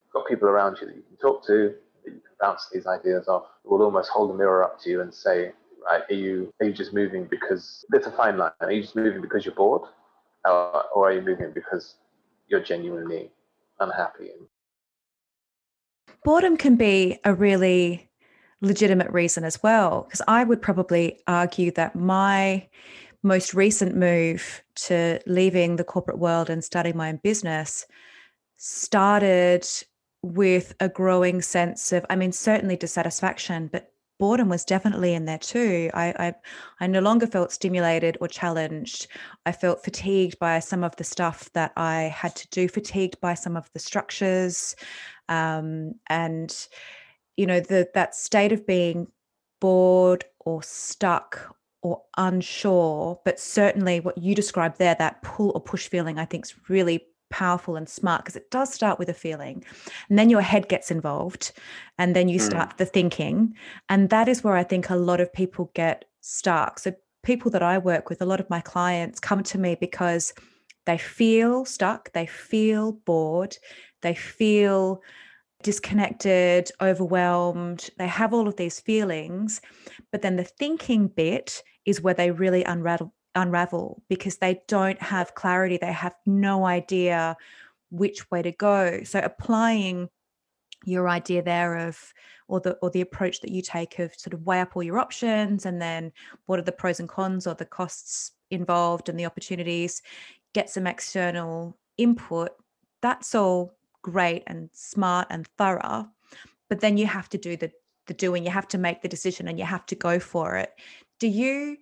[0.05, 1.75] You've got people around you that you can talk to,
[2.43, 3.45] bounce these ideas off.
[3.65, 5.53] Will almost hold a mirror up to you and say,
[5.87, 8.51] right, are you are you just moving because it's a fine line?
[8.61, 9.83] Are you just moving because you're bored,
[10.45, 11.95] or, or are you moving because
[12.49, 13.31] you're genuinely
[13.81, 14.31] unhappy?
[16.25, 18.11] Boredom can be a really
[18.61, 22.69] legitimate reason as well, because I would probably argue that my
[23.23, 27.87] most recent move to leaving the corporate world and starting my own business
[28.57, 29.67] started
[30.23, 35.39] with a growing sense of, I mean, certainly dissatisfaction, but boredom was definitely in there
[35.39, 35.91] too.
[35.95, 36.35] I, I,
[36.79, 39.09] I no longer felt stimulated or challenged.
[39.47, 43.35] I felt fatigued by some of the stuff that I had to do, fatigued by
[43.35, 44.77] some of the structures,
[45.29, 46.55] um, and
[47.37, 49.09] you know the that state of being
[49.61, 53.19] bored or stuck or unsure.
[53.25, 57.07] But certainly, what you described there, that pull or push feeling, I think is really
[57.33, 59.65] powerful and smart because it does start with a feeling
[60.09, 61.53] and then your head gets involved
[61.99, 62.43] and then you mm.
[62.43, 63.55] start the thinking
[63.89, 66.93] and that is where i think a lot of people get stuck so
[67.23, 70.35] people that i work with a lot of my clients come to me because
[70.85, 73.57] they feel stuck they feel bored
[74.03, 75.03] they feel
[75.63, 79.61] disconnected overwhelmed they have all of these feelings
[80.11, 85.35] but then the thinking bit is where they really unravel unravel because they don't have
[85.35, 85.79] clarity.
[85.79, 87.37] They have no idea
[87.91, 89.03] which way to go.
[89.05, 90.09] So applying
[90.85, 92.13] your idea there of
[92.49, 94.99] or the or the approach that you take of sort of weigh up all your
[94.99, 96.11] options and then
[96.47, 100.03] what are the pros and cons or the costs involved and the opportunities
[100.55, 102.51] get some external input
[103.01, 106.05] that's all great and smart and thorough
[106.69, 107.71] but then you have to do the
[108.07, 108.45] the doing.
[108.45, 110.73] You have to make the decision and you have to go for it.
[111.19, 111.77] Do you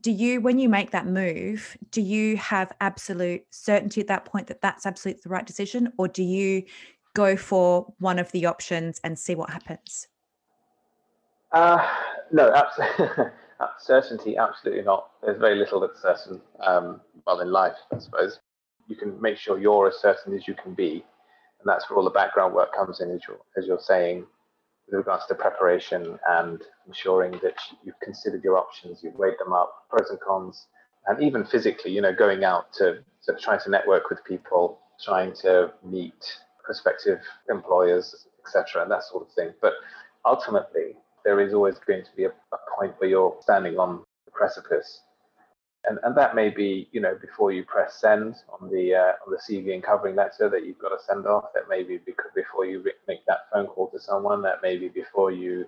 [0.00, 4.46] do you when you make that move do you have absolute certainty at that point
[4.46, 6.62] that that's absolutely the right decision or do you
[7.18, 10.06] go for one of the options and see what happens?
[11.50, 11.84] Uh,
[12.30, 13.32] no absolutely
[13.80, 15.10] certainty absolutely not.
[15.22, 18.38] There's very little that's certain um, well in life i suppose.
[18.86, 21.04] You can make sure you're as certain as you can be
[21.60, 24.24] and that's where all the background work comes in as you're, as you're saying
[24.90, 29.84] with regards to preparation and ensuring that you've considered your options, you've weighed them up,
[29.90, 30.66] pros and cons,
[31.06, 35.32] and even physically, you know, going out to, to trying to network with people, trying
[35.42, 37.18] to meet prospective
[37.50, 39.52] employers, etc., and that sort of thing.
[39.60, 39.74] But
[40.24, 44.30] ultimately, there is always going to be a, a point where you're standing on the
[44.30, 45.02] precipice
[45.88, 49.32] and, and that may be you know before you press send on the uh, on
[49.32, 51.46] the CV and covering letter that you've got to send off.
[51.54, 51.98] That may be
[52.34, 54.42] before you make that phone call to someone.
[54.42, 55.66] That may be before you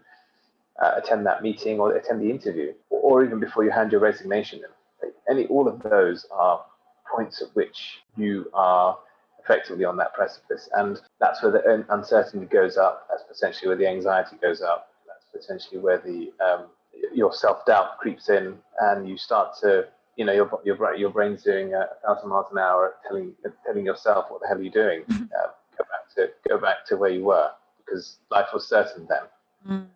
[0.83, 4.01] uh, attend that meeting or attend the interview, or, or, even before you hand your
[4.01, 5.11] resignation in.
[5.29, 6.65] Any all of those are
[7.11, 8.99] points at which you are
[9.43, 13.07] effectively on that precipice, and that's where the uncertainty goes up.
[13.11, 14.91] That's potentially where the anxiety goes up.
[15.07, 16.67] That's potentially where the um,
[17.15, 21.43] your self doubt creeps in, and you start to you know your your your brain's
[21.43, 23.33] doing a thousand miles an hour, telling
[23.67, 25.03] telling yourself what the hell are you doing?
[25.03, 25.25] Mm-hmm.
[25.25, 27.51] Uh, go back to go back to where you were
[27.91, 29.23] because life was certain then.
[29.69, 29.87] Mm.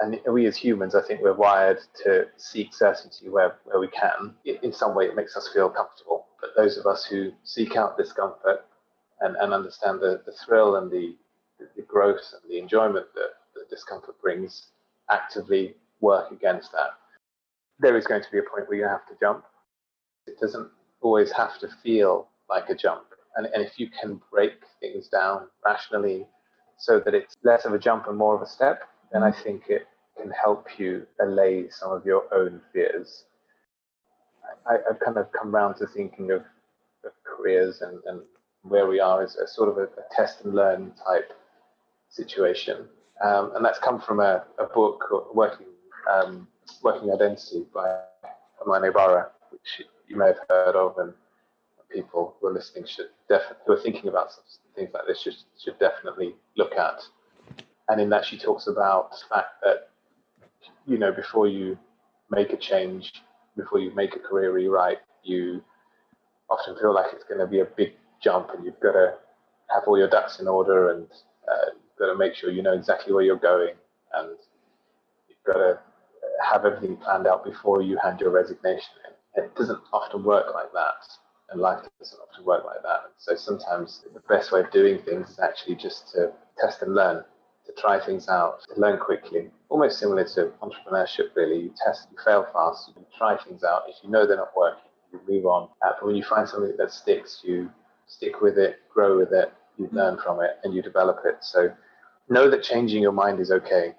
[0.00, 3.88] And, and, we as humans, I think we're wired to seek certainty where, where we
[3.88, 4.34] can.
[4.44, 6.26] In some way, it makes us feel comfortable.
[6.40, 8.64] But those of us who seek out discomfort
[9.20, 11.14] and, and understand the, the thrill and the,
[11.76, 14.66] the growth and the enjoyment that, that discomfort brings
[15.10, 16.90] actively work against that
[17.82, 19.44] there is going to be a point where you have to jump.
[20.26, 20.68] It doesn't
[21.00, 23.04] always have to feel like a jump.
[23.36, 26.26] And, and if you can break things down rationally
[26.78, 29.64] so that it's less of a jump and more of a step, then I think
[29.68, 29.86] it
[30.20, 33.24] can help you allay some of your own fears.
[34.68, 36.42] I, have kind of come around to thinking of,
[37.04, 38.22] of careers and, and,
[38.64, 41.32] where we are as a sort of a, a test and learn type
[42.10, 42.86] situation.
[43.20, 45.02] Um, and that's come from a, a book
[45.34, 45.66] working
[46.08, 46.46] um,
[46.82, 48.00] Working Identity by
[48.60, 51.12] Herminia Ibarra, which you may have heard of, and
[51.92, 54.30] people who are listening should definitely, who are thinking about
[54.74, 57.00] things like this, should, should definitely look at.
[57.88, 59.90] And in that, she talks about the fact that,
[60.86, 61.78] you know, before you
[62.30, 63.12] make a change,
[63.56, 65.62] before you make a career rewrite, you
[66.48, 69.14] often feel like it's going to be a big jump and you've got to
[69.70, 71.06] have all your ducks in order and
[71.50, 73.74] uh, you've got to make sure you know exactly where you're going
[74.14, 74.36] and
[75.28, 75.78] you've got to
[76.42, 79.44] have everything planned out before you hand your resignation in.
[79.44, 81.06] It doesn't often work like that,
[81.50, 83.12] and life doesn't often work like that.
[83.18, 87.24] So sometimes the best way of doing things is actually just to test and learn,
[87.66, 89.50] to try things out, to learn quickly.
[89.68, 91.60] Almost similar to entrepreneurship, really.
[91.60, 93.84] You test, you fail fast, you try things out.
[93.88, 95.68] If you know they're not working, you move on.
[95.84, 97.70] Uh, but when you find something that sticks, you
[98.06, 101.36] stick with it, grow with it, you learn from it, and you develop it.
[101.40, 101.72] So
[102.28, 103.94] know that changing your mind is okay.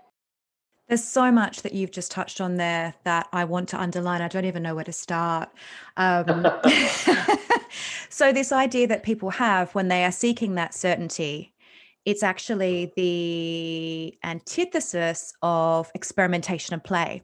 [0.88, 4.22] There's so much that you've just touched on there that I want to underline.
[4.22, 5.50] I don't even know where to start.
[5.96, 6.46] Um,
[8.10, 11.54] so, this idea that people have when they are seeking that certainty,
[12.06, 17.22] it's actually the antithesis of experimentation and play.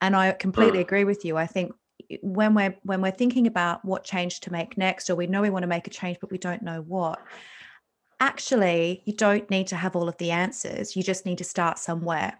[0.00, 0.82] And I completely mm.
[0.82, 1.36] agree with you.
[1.36, 1.72] I think
[2.22, 5.50] when we're when we're thinking about what change to make next, or we know we
[5.50, 7.20] want to make a change, but we don't know what,
[8.20, 10.96] actually you don't need to have all of the answers.
[10.96, 12.38] You just need to start somewhere.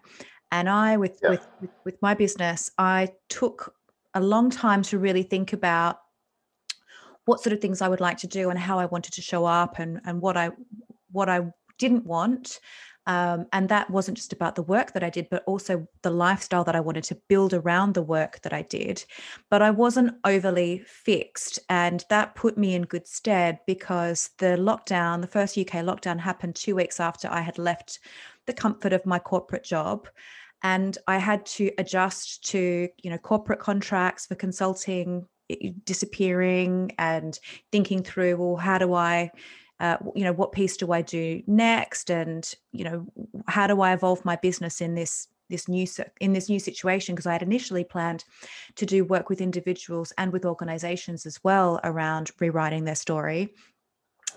[0.51, 1.31] And I, with, yeah.
[1.31, 3.73] with, with with my business, I took
[4.13, 5.99] a long time to really think about
[7.25, 9.45] what sort of things I would like to do and how I wanted to show
[9.45, 10.51] up and and what I
[11.11, 12.59] what I didn't want.
[13.07, 16.65] Um, and that wasn't just about the work that I did, but also the lifestyle
[16.65, 19.05] that I wanted to build around the work that I did.
[19.49, 21.57] But I wasn't overly fixed.
[21.69, 26.55] And that put me in good stead because the lockdown, the first UK lockdown, happened
[26.55, 27.99] two weeks after I had left
[28.47, 30.07] the comfort of my corporate job.
[30.63, 35.27] And i had to adjust to you know corporate contracts for consulting
[35.85, 37.39] disappearing and
[37.71, 39.31] thinking through well how do i
[39.79, 42.09] uh, you know what piece do i do next?
[42.09, 43.05] And you know
[43.47, 45.85] how do i evolve my business in this this new
[46.19, 47.13] in this new situation?
[47.13, 48.25] Because i had initially planned
[48.75, 53.53] to do work with individuals and with organizations as well around rewriting their story.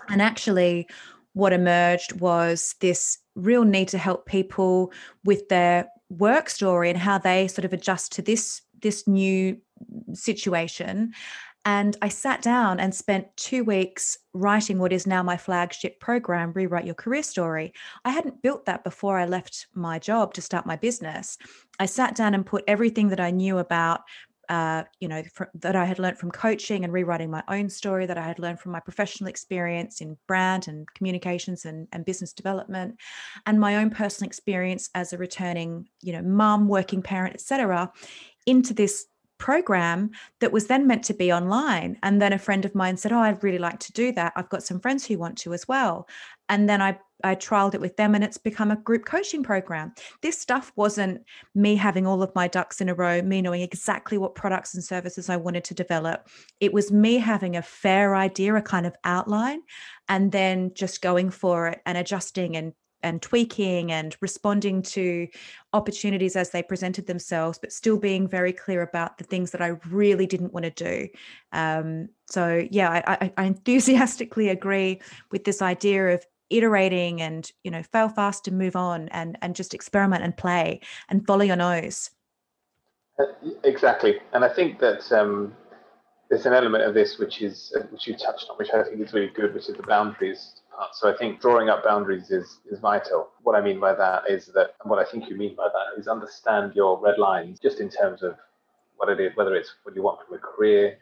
[0.09, 0.87] And actually
[1.33, 4.91] what emerged was this real need to help people
[5.23, 9.57] with their work story and how they sort of adjust to this this new
[10.13, 11.13] situation
[11.63, 16.53] and I sat down and spent two weeks writing what is now my flagship program,
[16.53, 17.73] Rewrite Your Career Story.
[18.03, 21.37] I hadn't built that before I left my job to start my business.
[21.79, 24.01] I sat down and put everything that I knew about
[24.51, 28.05] uh, you know, for, that I had learned from coaching and rewriting my own story,
[28.05, 32.33] that I had learned from my professional experience in brand and communications and, and business
[32.33, 32.99] development,
[33.45, 37.93] and my own personal experience as a returning, you know, mom, working parent, etc.,
[38.45, 39.05] into this
[39.41, 41.97] program that was then meant to be online.
[42.03, 44.33] And then a friend of mine said, Oh, I'd really like to do that.
[44.35, 46.07] I've got some friends who want to as well.
[46.47, 49.93] And then I I trialed it with them and it's become a group coaching program.
[50.21, 51.23] This stuff wasn't
[51.53, 54.83] me having all of my ducks in a row, me knowing exactly what products and
[54.83, 56.27] services I wanted to develop.
[56.59, 59.61] It was me having a fair idea, a kind of outline,
[60.09, 65.27] and then just going for it and adjusting and and tweaking and responding to
[65.73, 69.77] opportunities as they presented themselves, but still being very clear about the things that I
[69.89, 71.07] really didn't want to do.
[71.51, 77.81] Um, so, yeah, I, I, enthusiastically agree with this idea of iterating and you know
[77.81, 82.11] fail fast and move on and and just experiment and play and follow your nose.
[83.19, 83.25] Uh,
[83.63, 85.55] exactly, and I think that um,
[86.29, 88.99] there's an element of this which is uh, which you touched on, which I think
[89.01, 92.59] is really good, which is the boundaries Uh, so I think drawing up boundaries is,
[92.71, 93.29] is vital.
[93.43, 95.99] What I mean by that is that, and what I think you mean by that
[95.99, 98.35] is understand your red lines just in terms of
[98.95, 100.97] what it is, whether it's what you want from a career,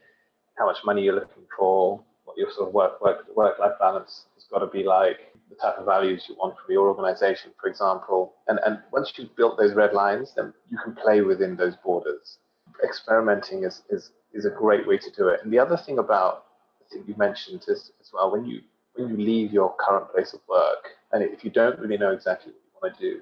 [0.58, 4.25] how much money you're looking for, what your sort of work work work life balance
[4.36, 5.17] has got to be like,
[5.49, 8.36] the type of values you want from your organization, for example.
[8.47, 12.38] And and once you've built those red lines, then you can play within those borders.
[12.84, 15.41] Experimenting is is is a great way to do it.
[15.43, 16.45] And the other thing about
[16.82, 18.62] I think you mentioned as well when you
[18.95, 22.54] when you leave your current place of work, and if you don't really know exactly
[22.54, 23.21] what you want to do,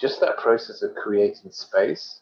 [0.00, 2.20] just that process of creating space,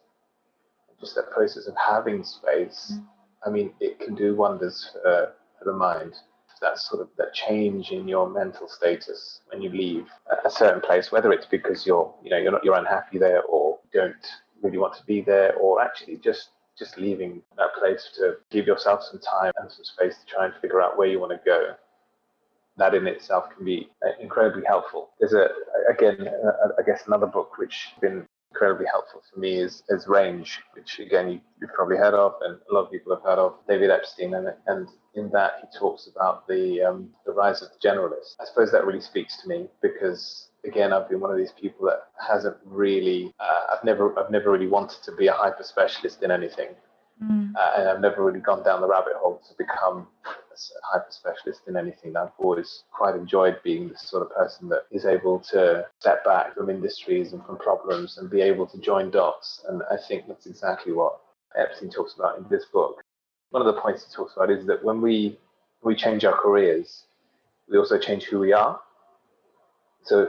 [1.01, 3.05] just that process of having space, mm.
[3.45, 6.15] I mean, it can do wonders for, for the mind.
[6.61, 10.07] That sort of that change in your mental status when you leave
[10.45, 13.81] a certain place, whether it's because you're, you know, you're not, you're unhappy there, or
[13.93, 14.15] don't
[14.63, 19.03] really want to be there, or actually just just leaving that place to give yourself
[19.03, 21.75] some time and some space to try and figure out where you want to go
[22.77, 25.11] that in itself can be uh, incredibly helpful.
[25.21, 25.49] There's a,
[25.91, 26.29] again,
[26.79, 30.99] I guess another book which has been incredibly helpful for me is, is Range, which
[30.99, 33.91] again you, have probably heard of and a lot of people have heard of, David
[33.91, 38.37] Epstein, and, and in that he talks about the um, the rise of the generalist.
[38.41, 41.87] I suppose that really speaks to me because again I've been one of these people
[41.87, 46.23] that hasn't really uh, I've never I've never really wanted to be a hyper specialist
[46.23, 46.69] in anything.
[47.23, 47.53] Mm.
[47.55, 50.09] Uh, and I've never really gone down the rabbit hole to become
[50.55, 52.17] a hyper specialist in anything.
[52.17, 56.55] I've always quite enjoyed being the sort of person that is able to step back
[56.55, 59.65] from industries and from problems and be able to join dots.
[59.69, 61.21] And I think that's exactly what
[61.57, 63.03] Epstein talks about in this book.
[63.50, 65.38] One of the points he talks about is that when we
[65.83, 67.05] we change our careers,
[67.69, 68.81] we also change who we are.
[70.05, 70.29] So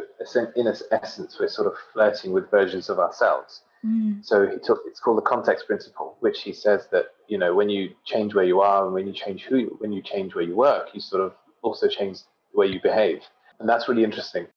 [0.55, 3.61] in essence, we're sort of flirting with versions of ourselves.
[3.85, 4.23] Mm.
[4.23, 7.69] So he took it's called the context principle, which he says that you know when
[7.69, 10.43] you change where you are and when you change who you, when you change where
[10.43, 12.19] you work, you sort of also change
[12.51, 13.21] the way you behave,
[13.59, 14.47] and that's really interesting.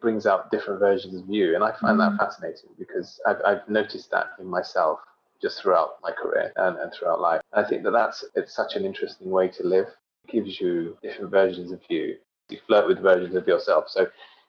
[0.00, 1.54] brings out different versions of you.
[1.54, 2.10] And I find mm.
[2.10, 4.98] that fascinating because I've, I've noticed that in myself
[5.40, 7.40] just throughout my career and, and throughout life.
[7.52, 9.86] I think that that's it's such an interesting way to live.
[10.28, 12.16] It gives you different versions of you.
[12.48, 13.84] You flirt with versions of yourself.
[13.88, 14.06] So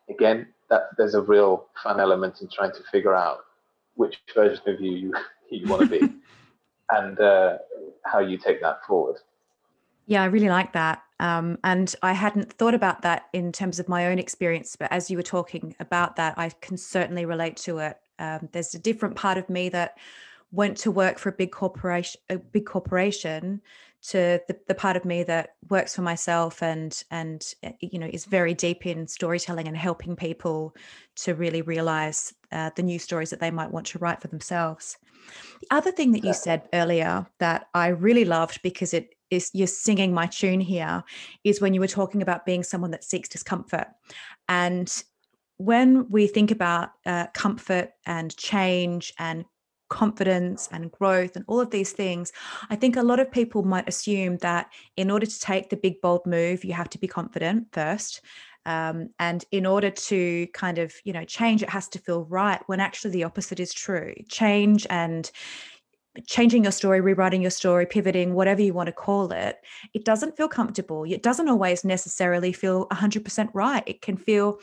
[0.10, 3.39] again, that there's a real fun element in trying to figure out
[3.95, 5.14] which version of you you,
[5.52, 5.99] you want to be
[6.92, 7.58] and uh,
[8.04, 9.18] how you take that forward.
[10.08, 11.04] Yeah, I really like that.
[11.20, 15.12] Um, and I hadn't thought about that in terms of my own experience, but as
[15.12, 17.98] you were talking about that, I can certainly relate to it.
[18.18, 19.98] Um, there's a different part of me that
[20.52, 23.62] went to work for a big corporation, a big corporation,
[24.02, 28.10] to the, the part of me that works for myself and and eh, you know
[28.12, 30.76] is very deep in storytelling and helping people
[31.16, 34.97] to really realize uh, the new stories that they might want to write for themselves.
[35.62, 39.68] The other thing that you said earlier that I really loved because it is you're
[39.68, 41.04] singing my tune here
[41.43, 43.88] is when you were talking about being someone that seeks discomfort
[44.49, 45.04] and
[45.58, 49.45] when we think about uh, comfort and change and
[49.92, 52.32] confidence and growth and all of these things
[52.70, 56.02] i think a lot of people might assume that in order to take the big
[56.02, 58.22] bold move you have to be confident first
[58.66, 62.62] um, and in order to kind of you know change it has to feel right
[62.68, 65.32] when actually the opposite is true change and
[66.28, 69.58] changing your story, rewriting your story, pivoting, whatever you want to call it,
[69.94, 71.04] it doesn't feel comfortable.
[71.06, 73.84] It doesn't always necessarily feel 100% right.
[73.86, 74.60] It can feel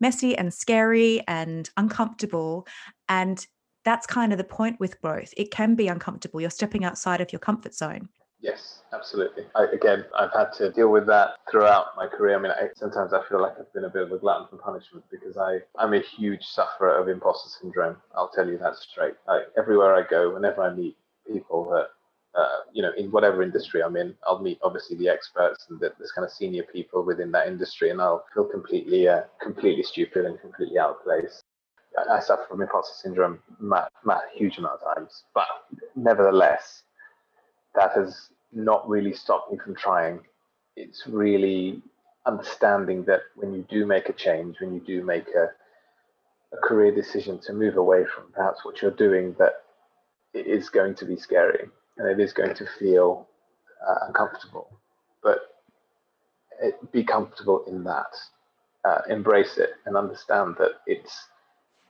[0.00, 2.66] messy and scary and uncomfortable.
[3.08, 3.44] And
[3.86, 5.32] that's kind of the point with growth.
[5.36, 6.40] It can be uncomfortable.
[6.40, 8.08] You're stepping outside of your comfort zone.
[8.40, 9.44] Yes, absolutely.
[9.54, 12.36] I, again, I've had to deal with that throughout my career.
[12.36, 14.56] I mean, I, sometimes I feel like I've been a bit of a glutton for
[14.56, 17.96] punishment because I, I'm a huge sufferer of imposter syndrome.
[18.14, 19.14] I'll tell you that straight.
[19.28, 21.86] I, everywhere I go, whenever I meet people that,
[22.38, 25.92] uh, you know, in whatever industry I'm in, I'll meet obviously the experts and the,
[25.98, 30.26] this kind of senior people within that industry, and I'll feel completely, uh, completely stupid
[30.26, 31.42] and completely out of place.
[31.96, 33.40] I, suffer from imposter syndrome
[33.72, 35.46] a huge amount of times, but
[35.94, 36.82] nevertheless,
[37.74, 40.20] that has not really stopped me from trying.
[40.76, 41.82] It's really
[42.26, 45.50] understanding that when you do make a change, when you do make a,
[46.54, 49.52] a career decision to move away from perhaps what you're doing, that
[50.34, 53.26] it is going to be scary and it is going to feel
[53.88, 54.68] uh, uncomfortable.
[55.22, 55.38] But
[56.60, 58.14] it, be comfortable in that,
[58.84, 61.28] uh, embrace it, and understand that it's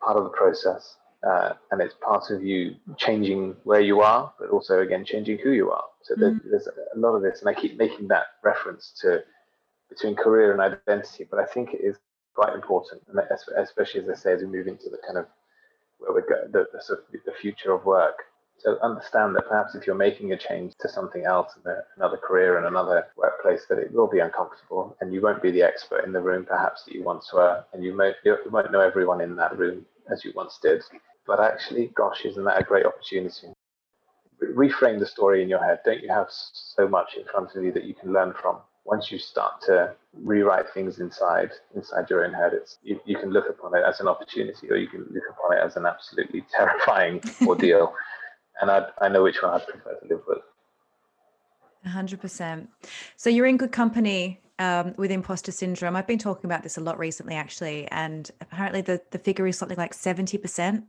[0.01, 4.51] part of the process uh, and it's part of you changing where you are, but
[4.51, 5.85] also again changing who you are.
[6.03, 6.41] So mm.
[6.49, 9.25] there's a lot of this, and I keep making that reference to
[9.89, 11.97] between career and identity, but I think it is
[12.35, 13.19] quite important, and
[13.57, 15.27] especially as I say, as we move into the kind of
[15.99, 18.19] where we go, the, the, sort of the future of work.
[18.59, 21.53] So understand that perhaps if you're making a change to something else
[21.97, 25.63] another career and another workplace, that it will be uncomfortable, and you won't be the
[25.63, 28.81] expert in the room perhaps that you once were, and you, may, you won't know
[28.81, 30.83] everyone in that room as you once did.
[31.27, 33.49] But actually, gosh, isn't that a great opportunity?
[34.43, 35.81] Reframe the story in your head.
[35.85, 38.59] Don't you have so much in front of you that you can learn from?
[38.85, 43.31] Once you start to rewrite things inside inside your own head, it's you, you can
[43.31, 46.45] look upon it as an opportunity, or you can look upon it as an absolutely
[46.57, 47.93] terrifying ordeal.
[48.61, 50.39] And I I know which one I'd prefer to live with.
[51.87, 52.67] 100%.
[53.17, 55.97] So you're in good company um, with imposter syndrome.
[55.97, 59.59] I've been talking about this a lot recently, actually, and apparently the, the figure is
[59.59, 60.83] something like 70%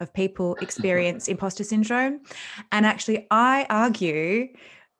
[0.00, 2.20] of people experience imposter syndrome.
[2.72, 4.48] And actually, I argue,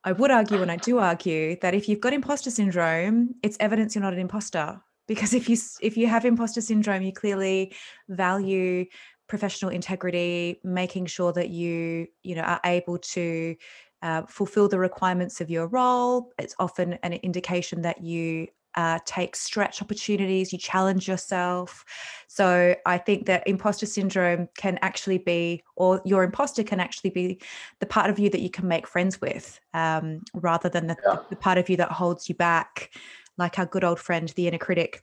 [0.04, 3.94] I would argue, and I do argue, that if you've got imposter syndrome, it's evidence
[3.94, 4.80] you're not an imposter.
[5.06, 7.74] Because if you if you have imposter syndrome, you clearly
[8.08, 8.86] value
[9.31, 13.57] professional integrity, making sure that you you know are able to
[14.03, 16.33] uh, fulfill the requirements of your role.
[16.39, 21.85] It's often an indication that you uh, take stretch opportunities, you challenge yourself.
[22.28, 27.41] So I think that imposter syndrome can actually be, or your imposter can actually be
[27.81, 31.16] the part of you that you can make friends with um, rather than the, yeah.
[31.31, 32.91] the part of you that holds you back,
[33.39, 35.03] like our good old friend, the inner critic.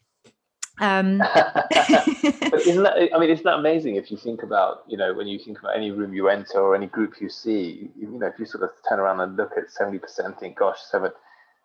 [0.79, 3.09] Um, but isn't that?
[3.13, 3.95] I mean, isn't that amazing?
[3.95, 6.75] If you think about, you know, when you think about any room you enter or
[6.75, 9.51] any group you see, you, you know, if you sort of turn around and look
[9.57, 11.11] at seventy percent, think, gosh, seven,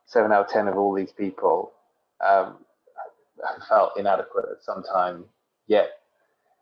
[0.06, 1.72] seven out of ten of all these people
[2.26, 2.56] um,
[3.46, 5.24] have felt inadequate at some time.
[5.66, 5.90] Yet,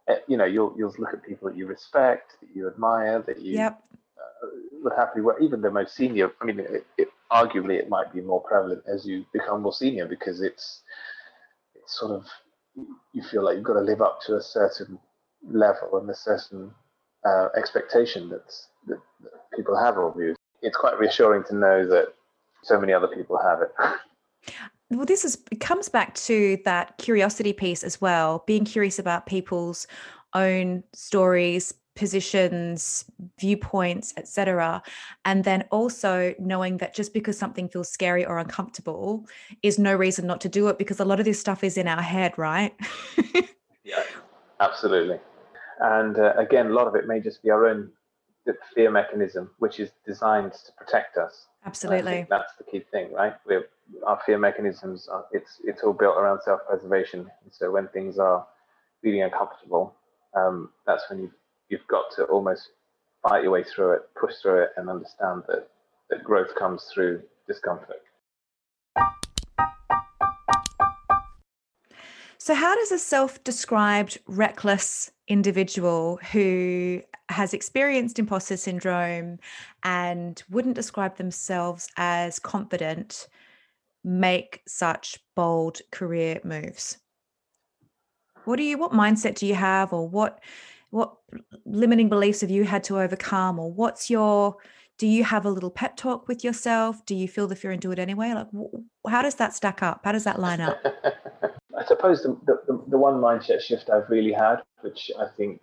[0.09, 3.41] eh, you know, you'll you'll look at people that you respect, that you admire, that
[3.41, 3.83] you yep.
[4.19, 4.49] uh,
[4.83, 5.39] would happily work.
[5.41, 6.33] Even the most senior.
[6.41, 10.07] I mean, it, it, arguably, it might be more prevalent as you become more senior
[10.07, 10.83] because it's
[11.91, 12.27] sort of
[13.13, 14.99] you feel like you've got to live up to a certain
[15.49, 16.73] level and a certain
[17.27, 20.35] uh, expectation that's, that, that people have of you.
[20.63, 22.15] It's quite reassuring to know that
[22.63, 23.73] so many other people have it.
[24.91, 29.27] well, this is it comes back to that curiosity piece as well, being curious about
[29.27, 29.87] people's
[30.35, 33.05] own stories, positions,
[33.39, 34.83] viewpoints, etc.
[35.25, 39.27] And then also knowing that just because something feels scary or uncomfortable
[39.63, 41.89] is no reason not to do it because a lot of this stuff is in
[41.89, 42.75] our head, right?
[43.85, 44.03] yeah,
[44.61, 45.19] absolutely.
[45.81, 47.91] And uh, again, a lot of it may just be our own
[48.75, 51.47] fear mechanism, which is designed to protect us.
[51.65, 52.27] Absolutely.
[52.31, 53.35] that's the key thing, right?
[53.47, 53.67] We're,
[54.07, 57.21] our fear mechanisms, are, it's, it's all built around self preservation.
[57.21, 58.47] and So when things are
[59.03, 59.95] really uncomfortable,
[60.35, 61.31] um, that's when you
[61.71, 62.71] you've got to almost
[63.23, 65.69] fight your way through it, push through it, and understand that,
[66.11, 68.03] that growth comes through discomfort.
[72.39, 79.39] So, how does a self described reckless individual who has experienced imposter syndrome
[79.85, 83.29] and wouldn't describe themselves as confident
[84.03, 86.99] make such bold career moves?
[88.47, 90.41] What do you, what mindset do you have, or what
[90.91, 91.15] what
[91.65, 94.57] limiting beliefs have you had to overcome or what's your
[94.99, 97.07] do you have a little pep talk with yourself?
[97.07, 98.35] Do you feel the fear and do it anyway?
[98.35, 98.49] Like
[99.09, 100.03] how does that stack up?
[100.05, 100.77] How does that line up?
[101.79, 105.63] I suppose the, the, the one mindset shift i've really had which i think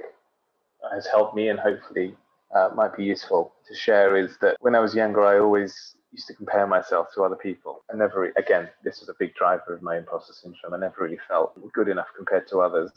[0.91, 2.15] has helped me and hopefully
[2.55, 6.28] uh, might be useful to share is that when i was younger i always used
[6.28, 7.84] to compare myself to other people.
[7.91, 10.73] I never, again, this was a big driver of my imposter syndrome.
[10.73, 12.91] I never really felt good enough compared to others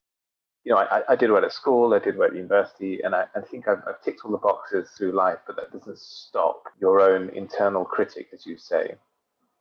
[0.64, 3.24] you know, I, I did well at school, I did well at university, and I,
[3.34, 7.00] I think I've, I've, ticked all the boxes through life, but that doesn't stop your
[7.00, 8.94] own internal critic, as you say,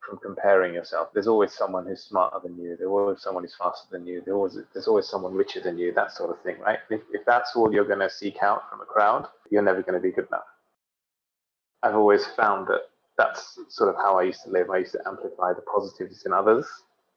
[0.05, 1.09] from comparing yourself.
[1.13, 2.75] There's always someone who's smarter than you.
[2.77, 4.21] There's always someone who's faster than you.
[4.25, 6.79] There's always, there's always someone richer than you, that sort of thing, right?
[6.89, 9.93] If, if that's all you're going to seek out from a crowd, you're never going
[9.93, 10.43] to be good enough.
[11.81, 14.69] I've always found that that's sort of how I used to live.
[14.69, 16.65] I used to amplify the positives in others,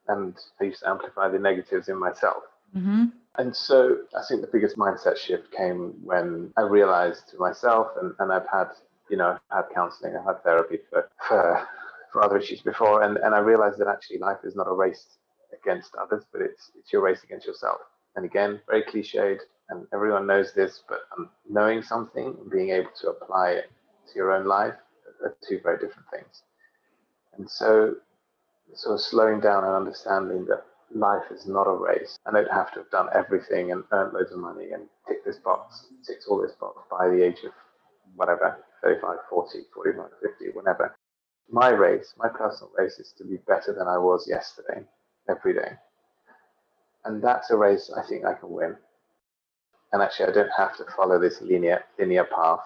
[0.06, 2.44] and I used to amplify the negatives in myself.
[2.76, 3.04] Mm-hmm.
[3.38, 8.14] And so I think the biggest mindset shift came when I realized to myself, and,
[8.18, 8.68] and I've had,
[9.08, 11.66] you know, I've had counseling, I've had therapy for, for,
[12.12, 15.06] for other issues before, and, and I realized that actually life is not a race
[15.52, 17.78] against others, but it's, it's your race against yourself.
[18.16, 22.90] And again, very cliched, and everyone knows this, but um, knowing something and being able
[23.00, 23.70] to apply it
[24.08, 24.74] to your own life
[25.22, 26.42] are two very different things.
[27.38, 27.94] And so,
[28.74, 30.64] sort of slowing down and understanding that
[30.94, 32.18] life is not a race.
[32.26, 35.38] I don't have to have done everything and earned loads of money and tick this
[35.38, 37.52] box, ticks all this box by the age of
[38.16, 40.94] whatever, 35, 40, 45, 50, whatever.
[41.50, 44.84] My race, my personal race is to be better than I was yesterday,
[45.28, 45.72] every day.
[47.04, 48.76] And that's a race I think I can win.
[49.92, 52.60] And actually, I don't have to follow this linear, linear path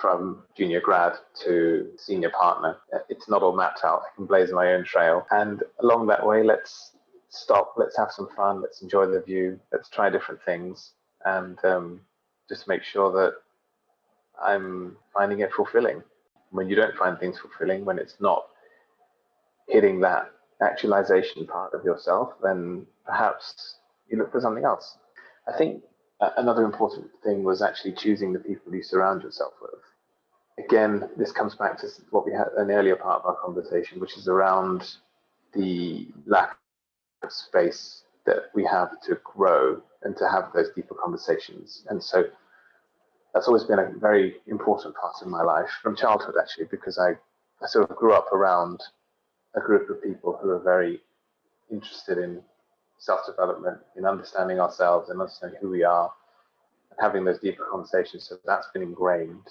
[0.00, 1.12] from junior grad
[1.44, 2.78] to senior partner.
[3.10, 4.02] It's not all mapped out.
[4.02, 5.26] I can blaze my own trail.
[5.30, 6.92] And along that way, let's
[7.32, 10.92] stop, let's have some fun, let's enjoy the view, let's try different things,
[11.24, 12.00] and um,
[12.48, 13.34] just make sure that
[14.42, 16.02] I'm finding it fulfilling.
[16.50, 18.44] When you don't find things fulfilling, when it's not
[19.66, 20.30] hitting that
[20.60, 23.76] actualization part of yourself, then perhaps
[24.10, 24.98] you look for something else.
[25.48, 25.82] I think
[26.36, 30.66] another important thing was actually choosing the people you surround yourself with.
[30.66, 34.18] Again, this comes back to what we had an earlier part of our conversation, which
[34.18, 34.96] is around
[35.54, 36.58] the lack
[37.30, 41.84] space that we have to grow and to have those deeper conversations.
[41.88, 42.24] And so
[43.34, 47.10] that's always been a very important part of my life from childhood, actually, because I,
[47.62, 48.80] I sort of grew up around
[49.54, 51.00] a group of people who are very
[51.70, 52.42] interested in
[52.98, 56.12] self development, in understanding ourselves and understanding who we are,
[56.90, 58.26] and having those deeper conversations.
[58.28, 59.48] So that's been ingrained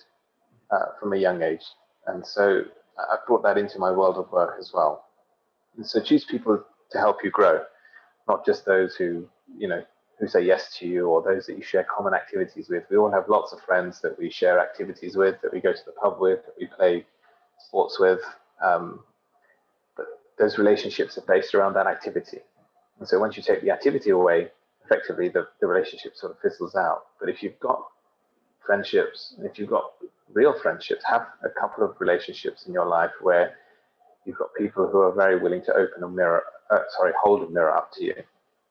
[0.72, 1.64] uh, from a young age.
[2.08, 2.62] And so
[3.12, 5.06] I've brought that into my world of work as well.
[5.78, 7.62] And so choose people to help you grow,
[8.28, 9.28] not just those who,
[9.58, 9.84] you know,
[10.20, 12.84] who say yes to you or those that you share common activities with.
[12.92, 15.86] We all have lots of friends that we share activities with, that we go to
[15.86, 17.06] the pub with, that we play
[17.58, 18.20] sports with.
[18.64, 19.00] Um,
[19.98, 20.06] but
[20.38, 22.40] those relationships are based around that activity.
[23.00, 24.52] And so once you take the activity away,
[24.86, 27.06] effectively the, the relationship sort of fizzles out.
[27.20, 27.84] But if you've got
[28.64, 29.86] friendships, if you've got
[30.34, 33.56] real friendships, have a couple of relationships in your life where
[34.26, 37.50] you've got people who are very willing to open a mirror, uh, sorry, hold a
[37.50, 38.16] mirror up to you,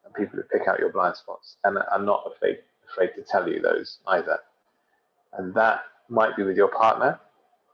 [0.05, 2.59] and people who pick out your blind spots, and are not afraid
[2.91, 4.41] afraid to tell you those either.
[5.35, 7.21] And that might be with your partner,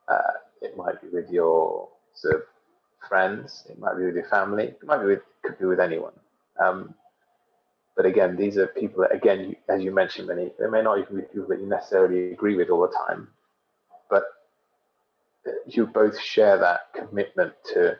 [0.08, 2.42] uh, it might be with your sort of
[3.08, 6.12] friends, it might be with your family, it might be with could be with anyone.
[6.62, 6.94] Um,
[7.96, 11.16] but again, these are people that, again, as you mentioned, many they may not even
[11.16, 13.28] be people that you necessarily agree with all the time,
[14.10, 14.24] but
[15.66, 17.96] you both share that commitment to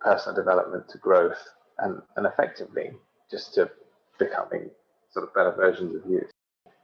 [0.00, 1.38] personal development to growth
[1.78, 2.90] and, and effectively
[3.30, 3.70] just to
[4.18, 4.70] becoming
[5.10, 6.22] sort of better versions of you.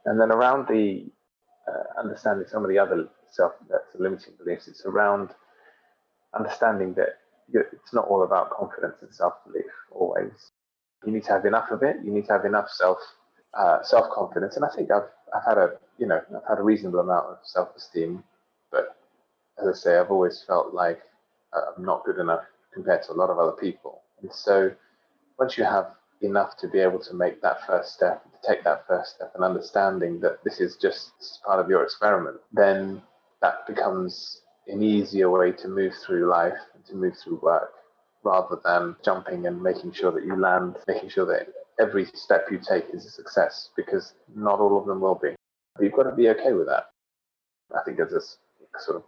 [0.06, 1.06] And then around the
[1.68, 5.30] uh, understanding some of the other self that's limiting beliefs, it's around
[6.34, 7.18] understanding that
[7.52, 10.50] it's not all about confidence and self belief always.
[11.04, 11.96] You need to have enough of it.
[12.04, 12.98] You need to have enough self
[13.54, 14.56] uh, self confidence.
[14.56, 17.38] And I think I've I've had a you know I've had a reasonable amount of
[17.44, 18.22] self esteem,
[18.70, 18.97] but
[19.60, 21.00] as I say, I've always felt like
[21.52, 24.02] uh, I'm not good enough compared to a lot of other people.
[24.22, 24.70] And so
[25.38, 28.86] once you have enough to be able to make that first step, to take that
[28.86, 33.02] first step, and understanding that this is just part of your experiment, then
[33.40, 37.72] that becomes an easier way to move through life and to move through work
[38.24, 41.48] rather than jumping and making sure that you land, making sure that
[41.80, 45.34] every step you take is a success because not all of them will be.
[45.76, 46.86] But you've got to be okay with that.
[47.74, 48.38] I think there's this
[48.80, 49.04] sort of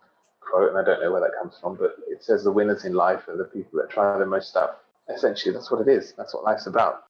[0.51, 2.95] quote, and I don't know where that comes from, but it says the winners in
[2.95, 4.71] life are the people that try the most stuff.
[5.09, 6.13] Essentially, that's what it is.
[6.17, 7.05] That's what life's about.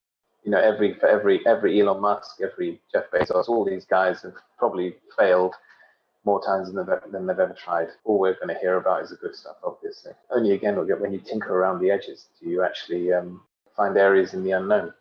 [0.45, 4.34] You know, every for every every Elon Musk, every Jeff Bezos, all these guys have
[4.59, 5.55] probably failed
[6.24, 7.88] more times than they've, than they've ever tried.
[8.05, 10.12] All we're going to hear about is the good stuff, obviously.
[10.30, 13.43] Only again, when you tinker around the edges, do you actually um,
[13.80, 14.93] find areas in the unknown.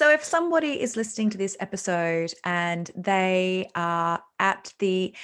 [0.00, 5.14] So, if somebody is listening to this episode and they are at the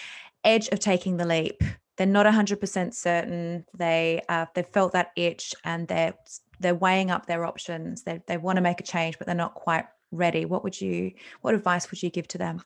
[0.45, 1.65] edge of taking the leap,
[1.97, 6.13] they're not 100% certain, they uh, they've felt that itch and they're
[6.61, 8.03] they're weighing up their options.
[8.03, 10.45] They they want to make a change, but they're not quite ready.
[10.45, 12.61] What would you what advice would you give to them?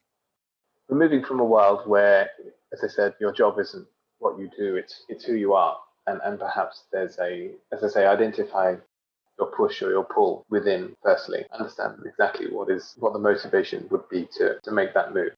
[0.89, 2.29] We're moving from a world where,
[2.73, 3.87] as I said, your job isn't
[4.19, 5.77] what you do; it's it's who you are,
[6.09, 8.75] and and perhaps there's a, as I say, identify
[9.41, 14.09] your push or your pull within firstly understand exactly what is what the motivation would
[14.09, 15.33] be to, to make that move.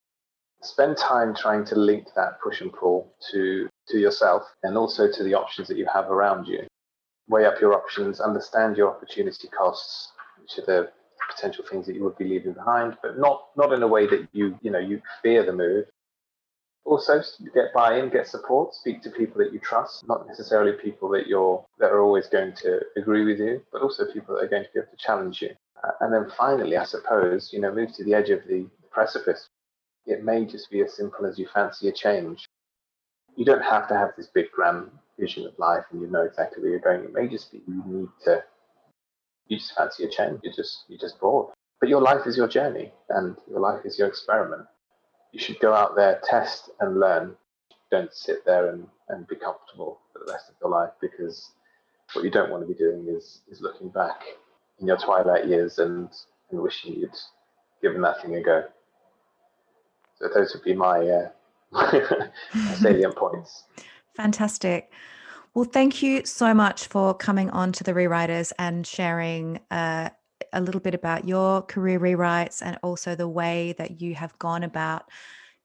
[0.63, 5.23] Spend time trying to link that push and pull to to yourself and also to
[5.23, 6.67] the options that you have around you.
[7.29, 10.91] Weigh up your options understand your opportunity costs which are the
[11.35, 14.29] potential things that you would be leaving behind but not not in a way that
[14.33, 15.87] you you know you fear the move
[16.85, 17.23] also
[17.55, 21.65] get buy-in get support speak to people that you trust not necessarily people that you're
[21.79, 24.71] that are always going to agree with you but also people that are going to
[24.75, 25.51] be able to challenge you.
[25.85, 29.49] Uh, and then finally i suppose you know move to the edge of the precipice.
[30.07, 32.45] It may just be as simple as you fancy a change.
[33.37, 36.63] You don't have to have this big grand vision of life and you know exactly
[36.63, 37.05] where you're going.
[37.05, 38.43] It may just be you need to
[39.49, 40.41] you just fancy a change.
[40.43, 41.53] You're just you're just bored.
[41.81, 44.67] But your life is your journey and your life is your experiment
[45.33, 47.35] you should go out there, test and learn.
[47.91, 51.51] Don't sit there and, and be comfortable for the rest of your life because
[52.13, 54.23] what you don't want to be doing is, is looking back
[54.79, 56.09] in your twilight years and,
[56.51, 57.11] and wishing you'd
[57.83, 58.65] given that thing a go.
[60.19, 61.29] So those would be my uh,
[62.77, 63.65] salient points.
[64.17, 64.93] Fantastic.
[65.55, 70.11] Well, thank you so much for coming on to the Rewriters and sharing uh,
[70.53, 74.63] a little bit about your career rewrites and also the way that you have gone
[74.63, 75.11] about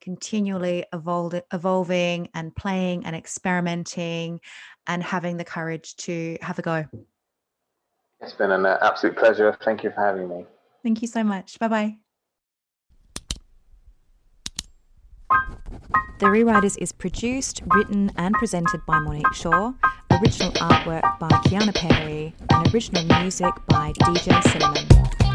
[0.02, 4.40] continually evolve, evolving and playing and experimenting
[4.86, 6.86] and having the courage to have a go.
[8.22, 9.58] It's been an uh, absolute pleasure.
[9.64, 10.46] Thank you for having me.
[10.84, 11.60] Thank you so much.
[11.60, 11.98] Bye bye.
[16.20, 19.74] The Rewriters is produced, written, and presented by Monique Shaw.
[20.22, 25.27] Original artwork by Kiana Perry and original music by DJ Cinnamon.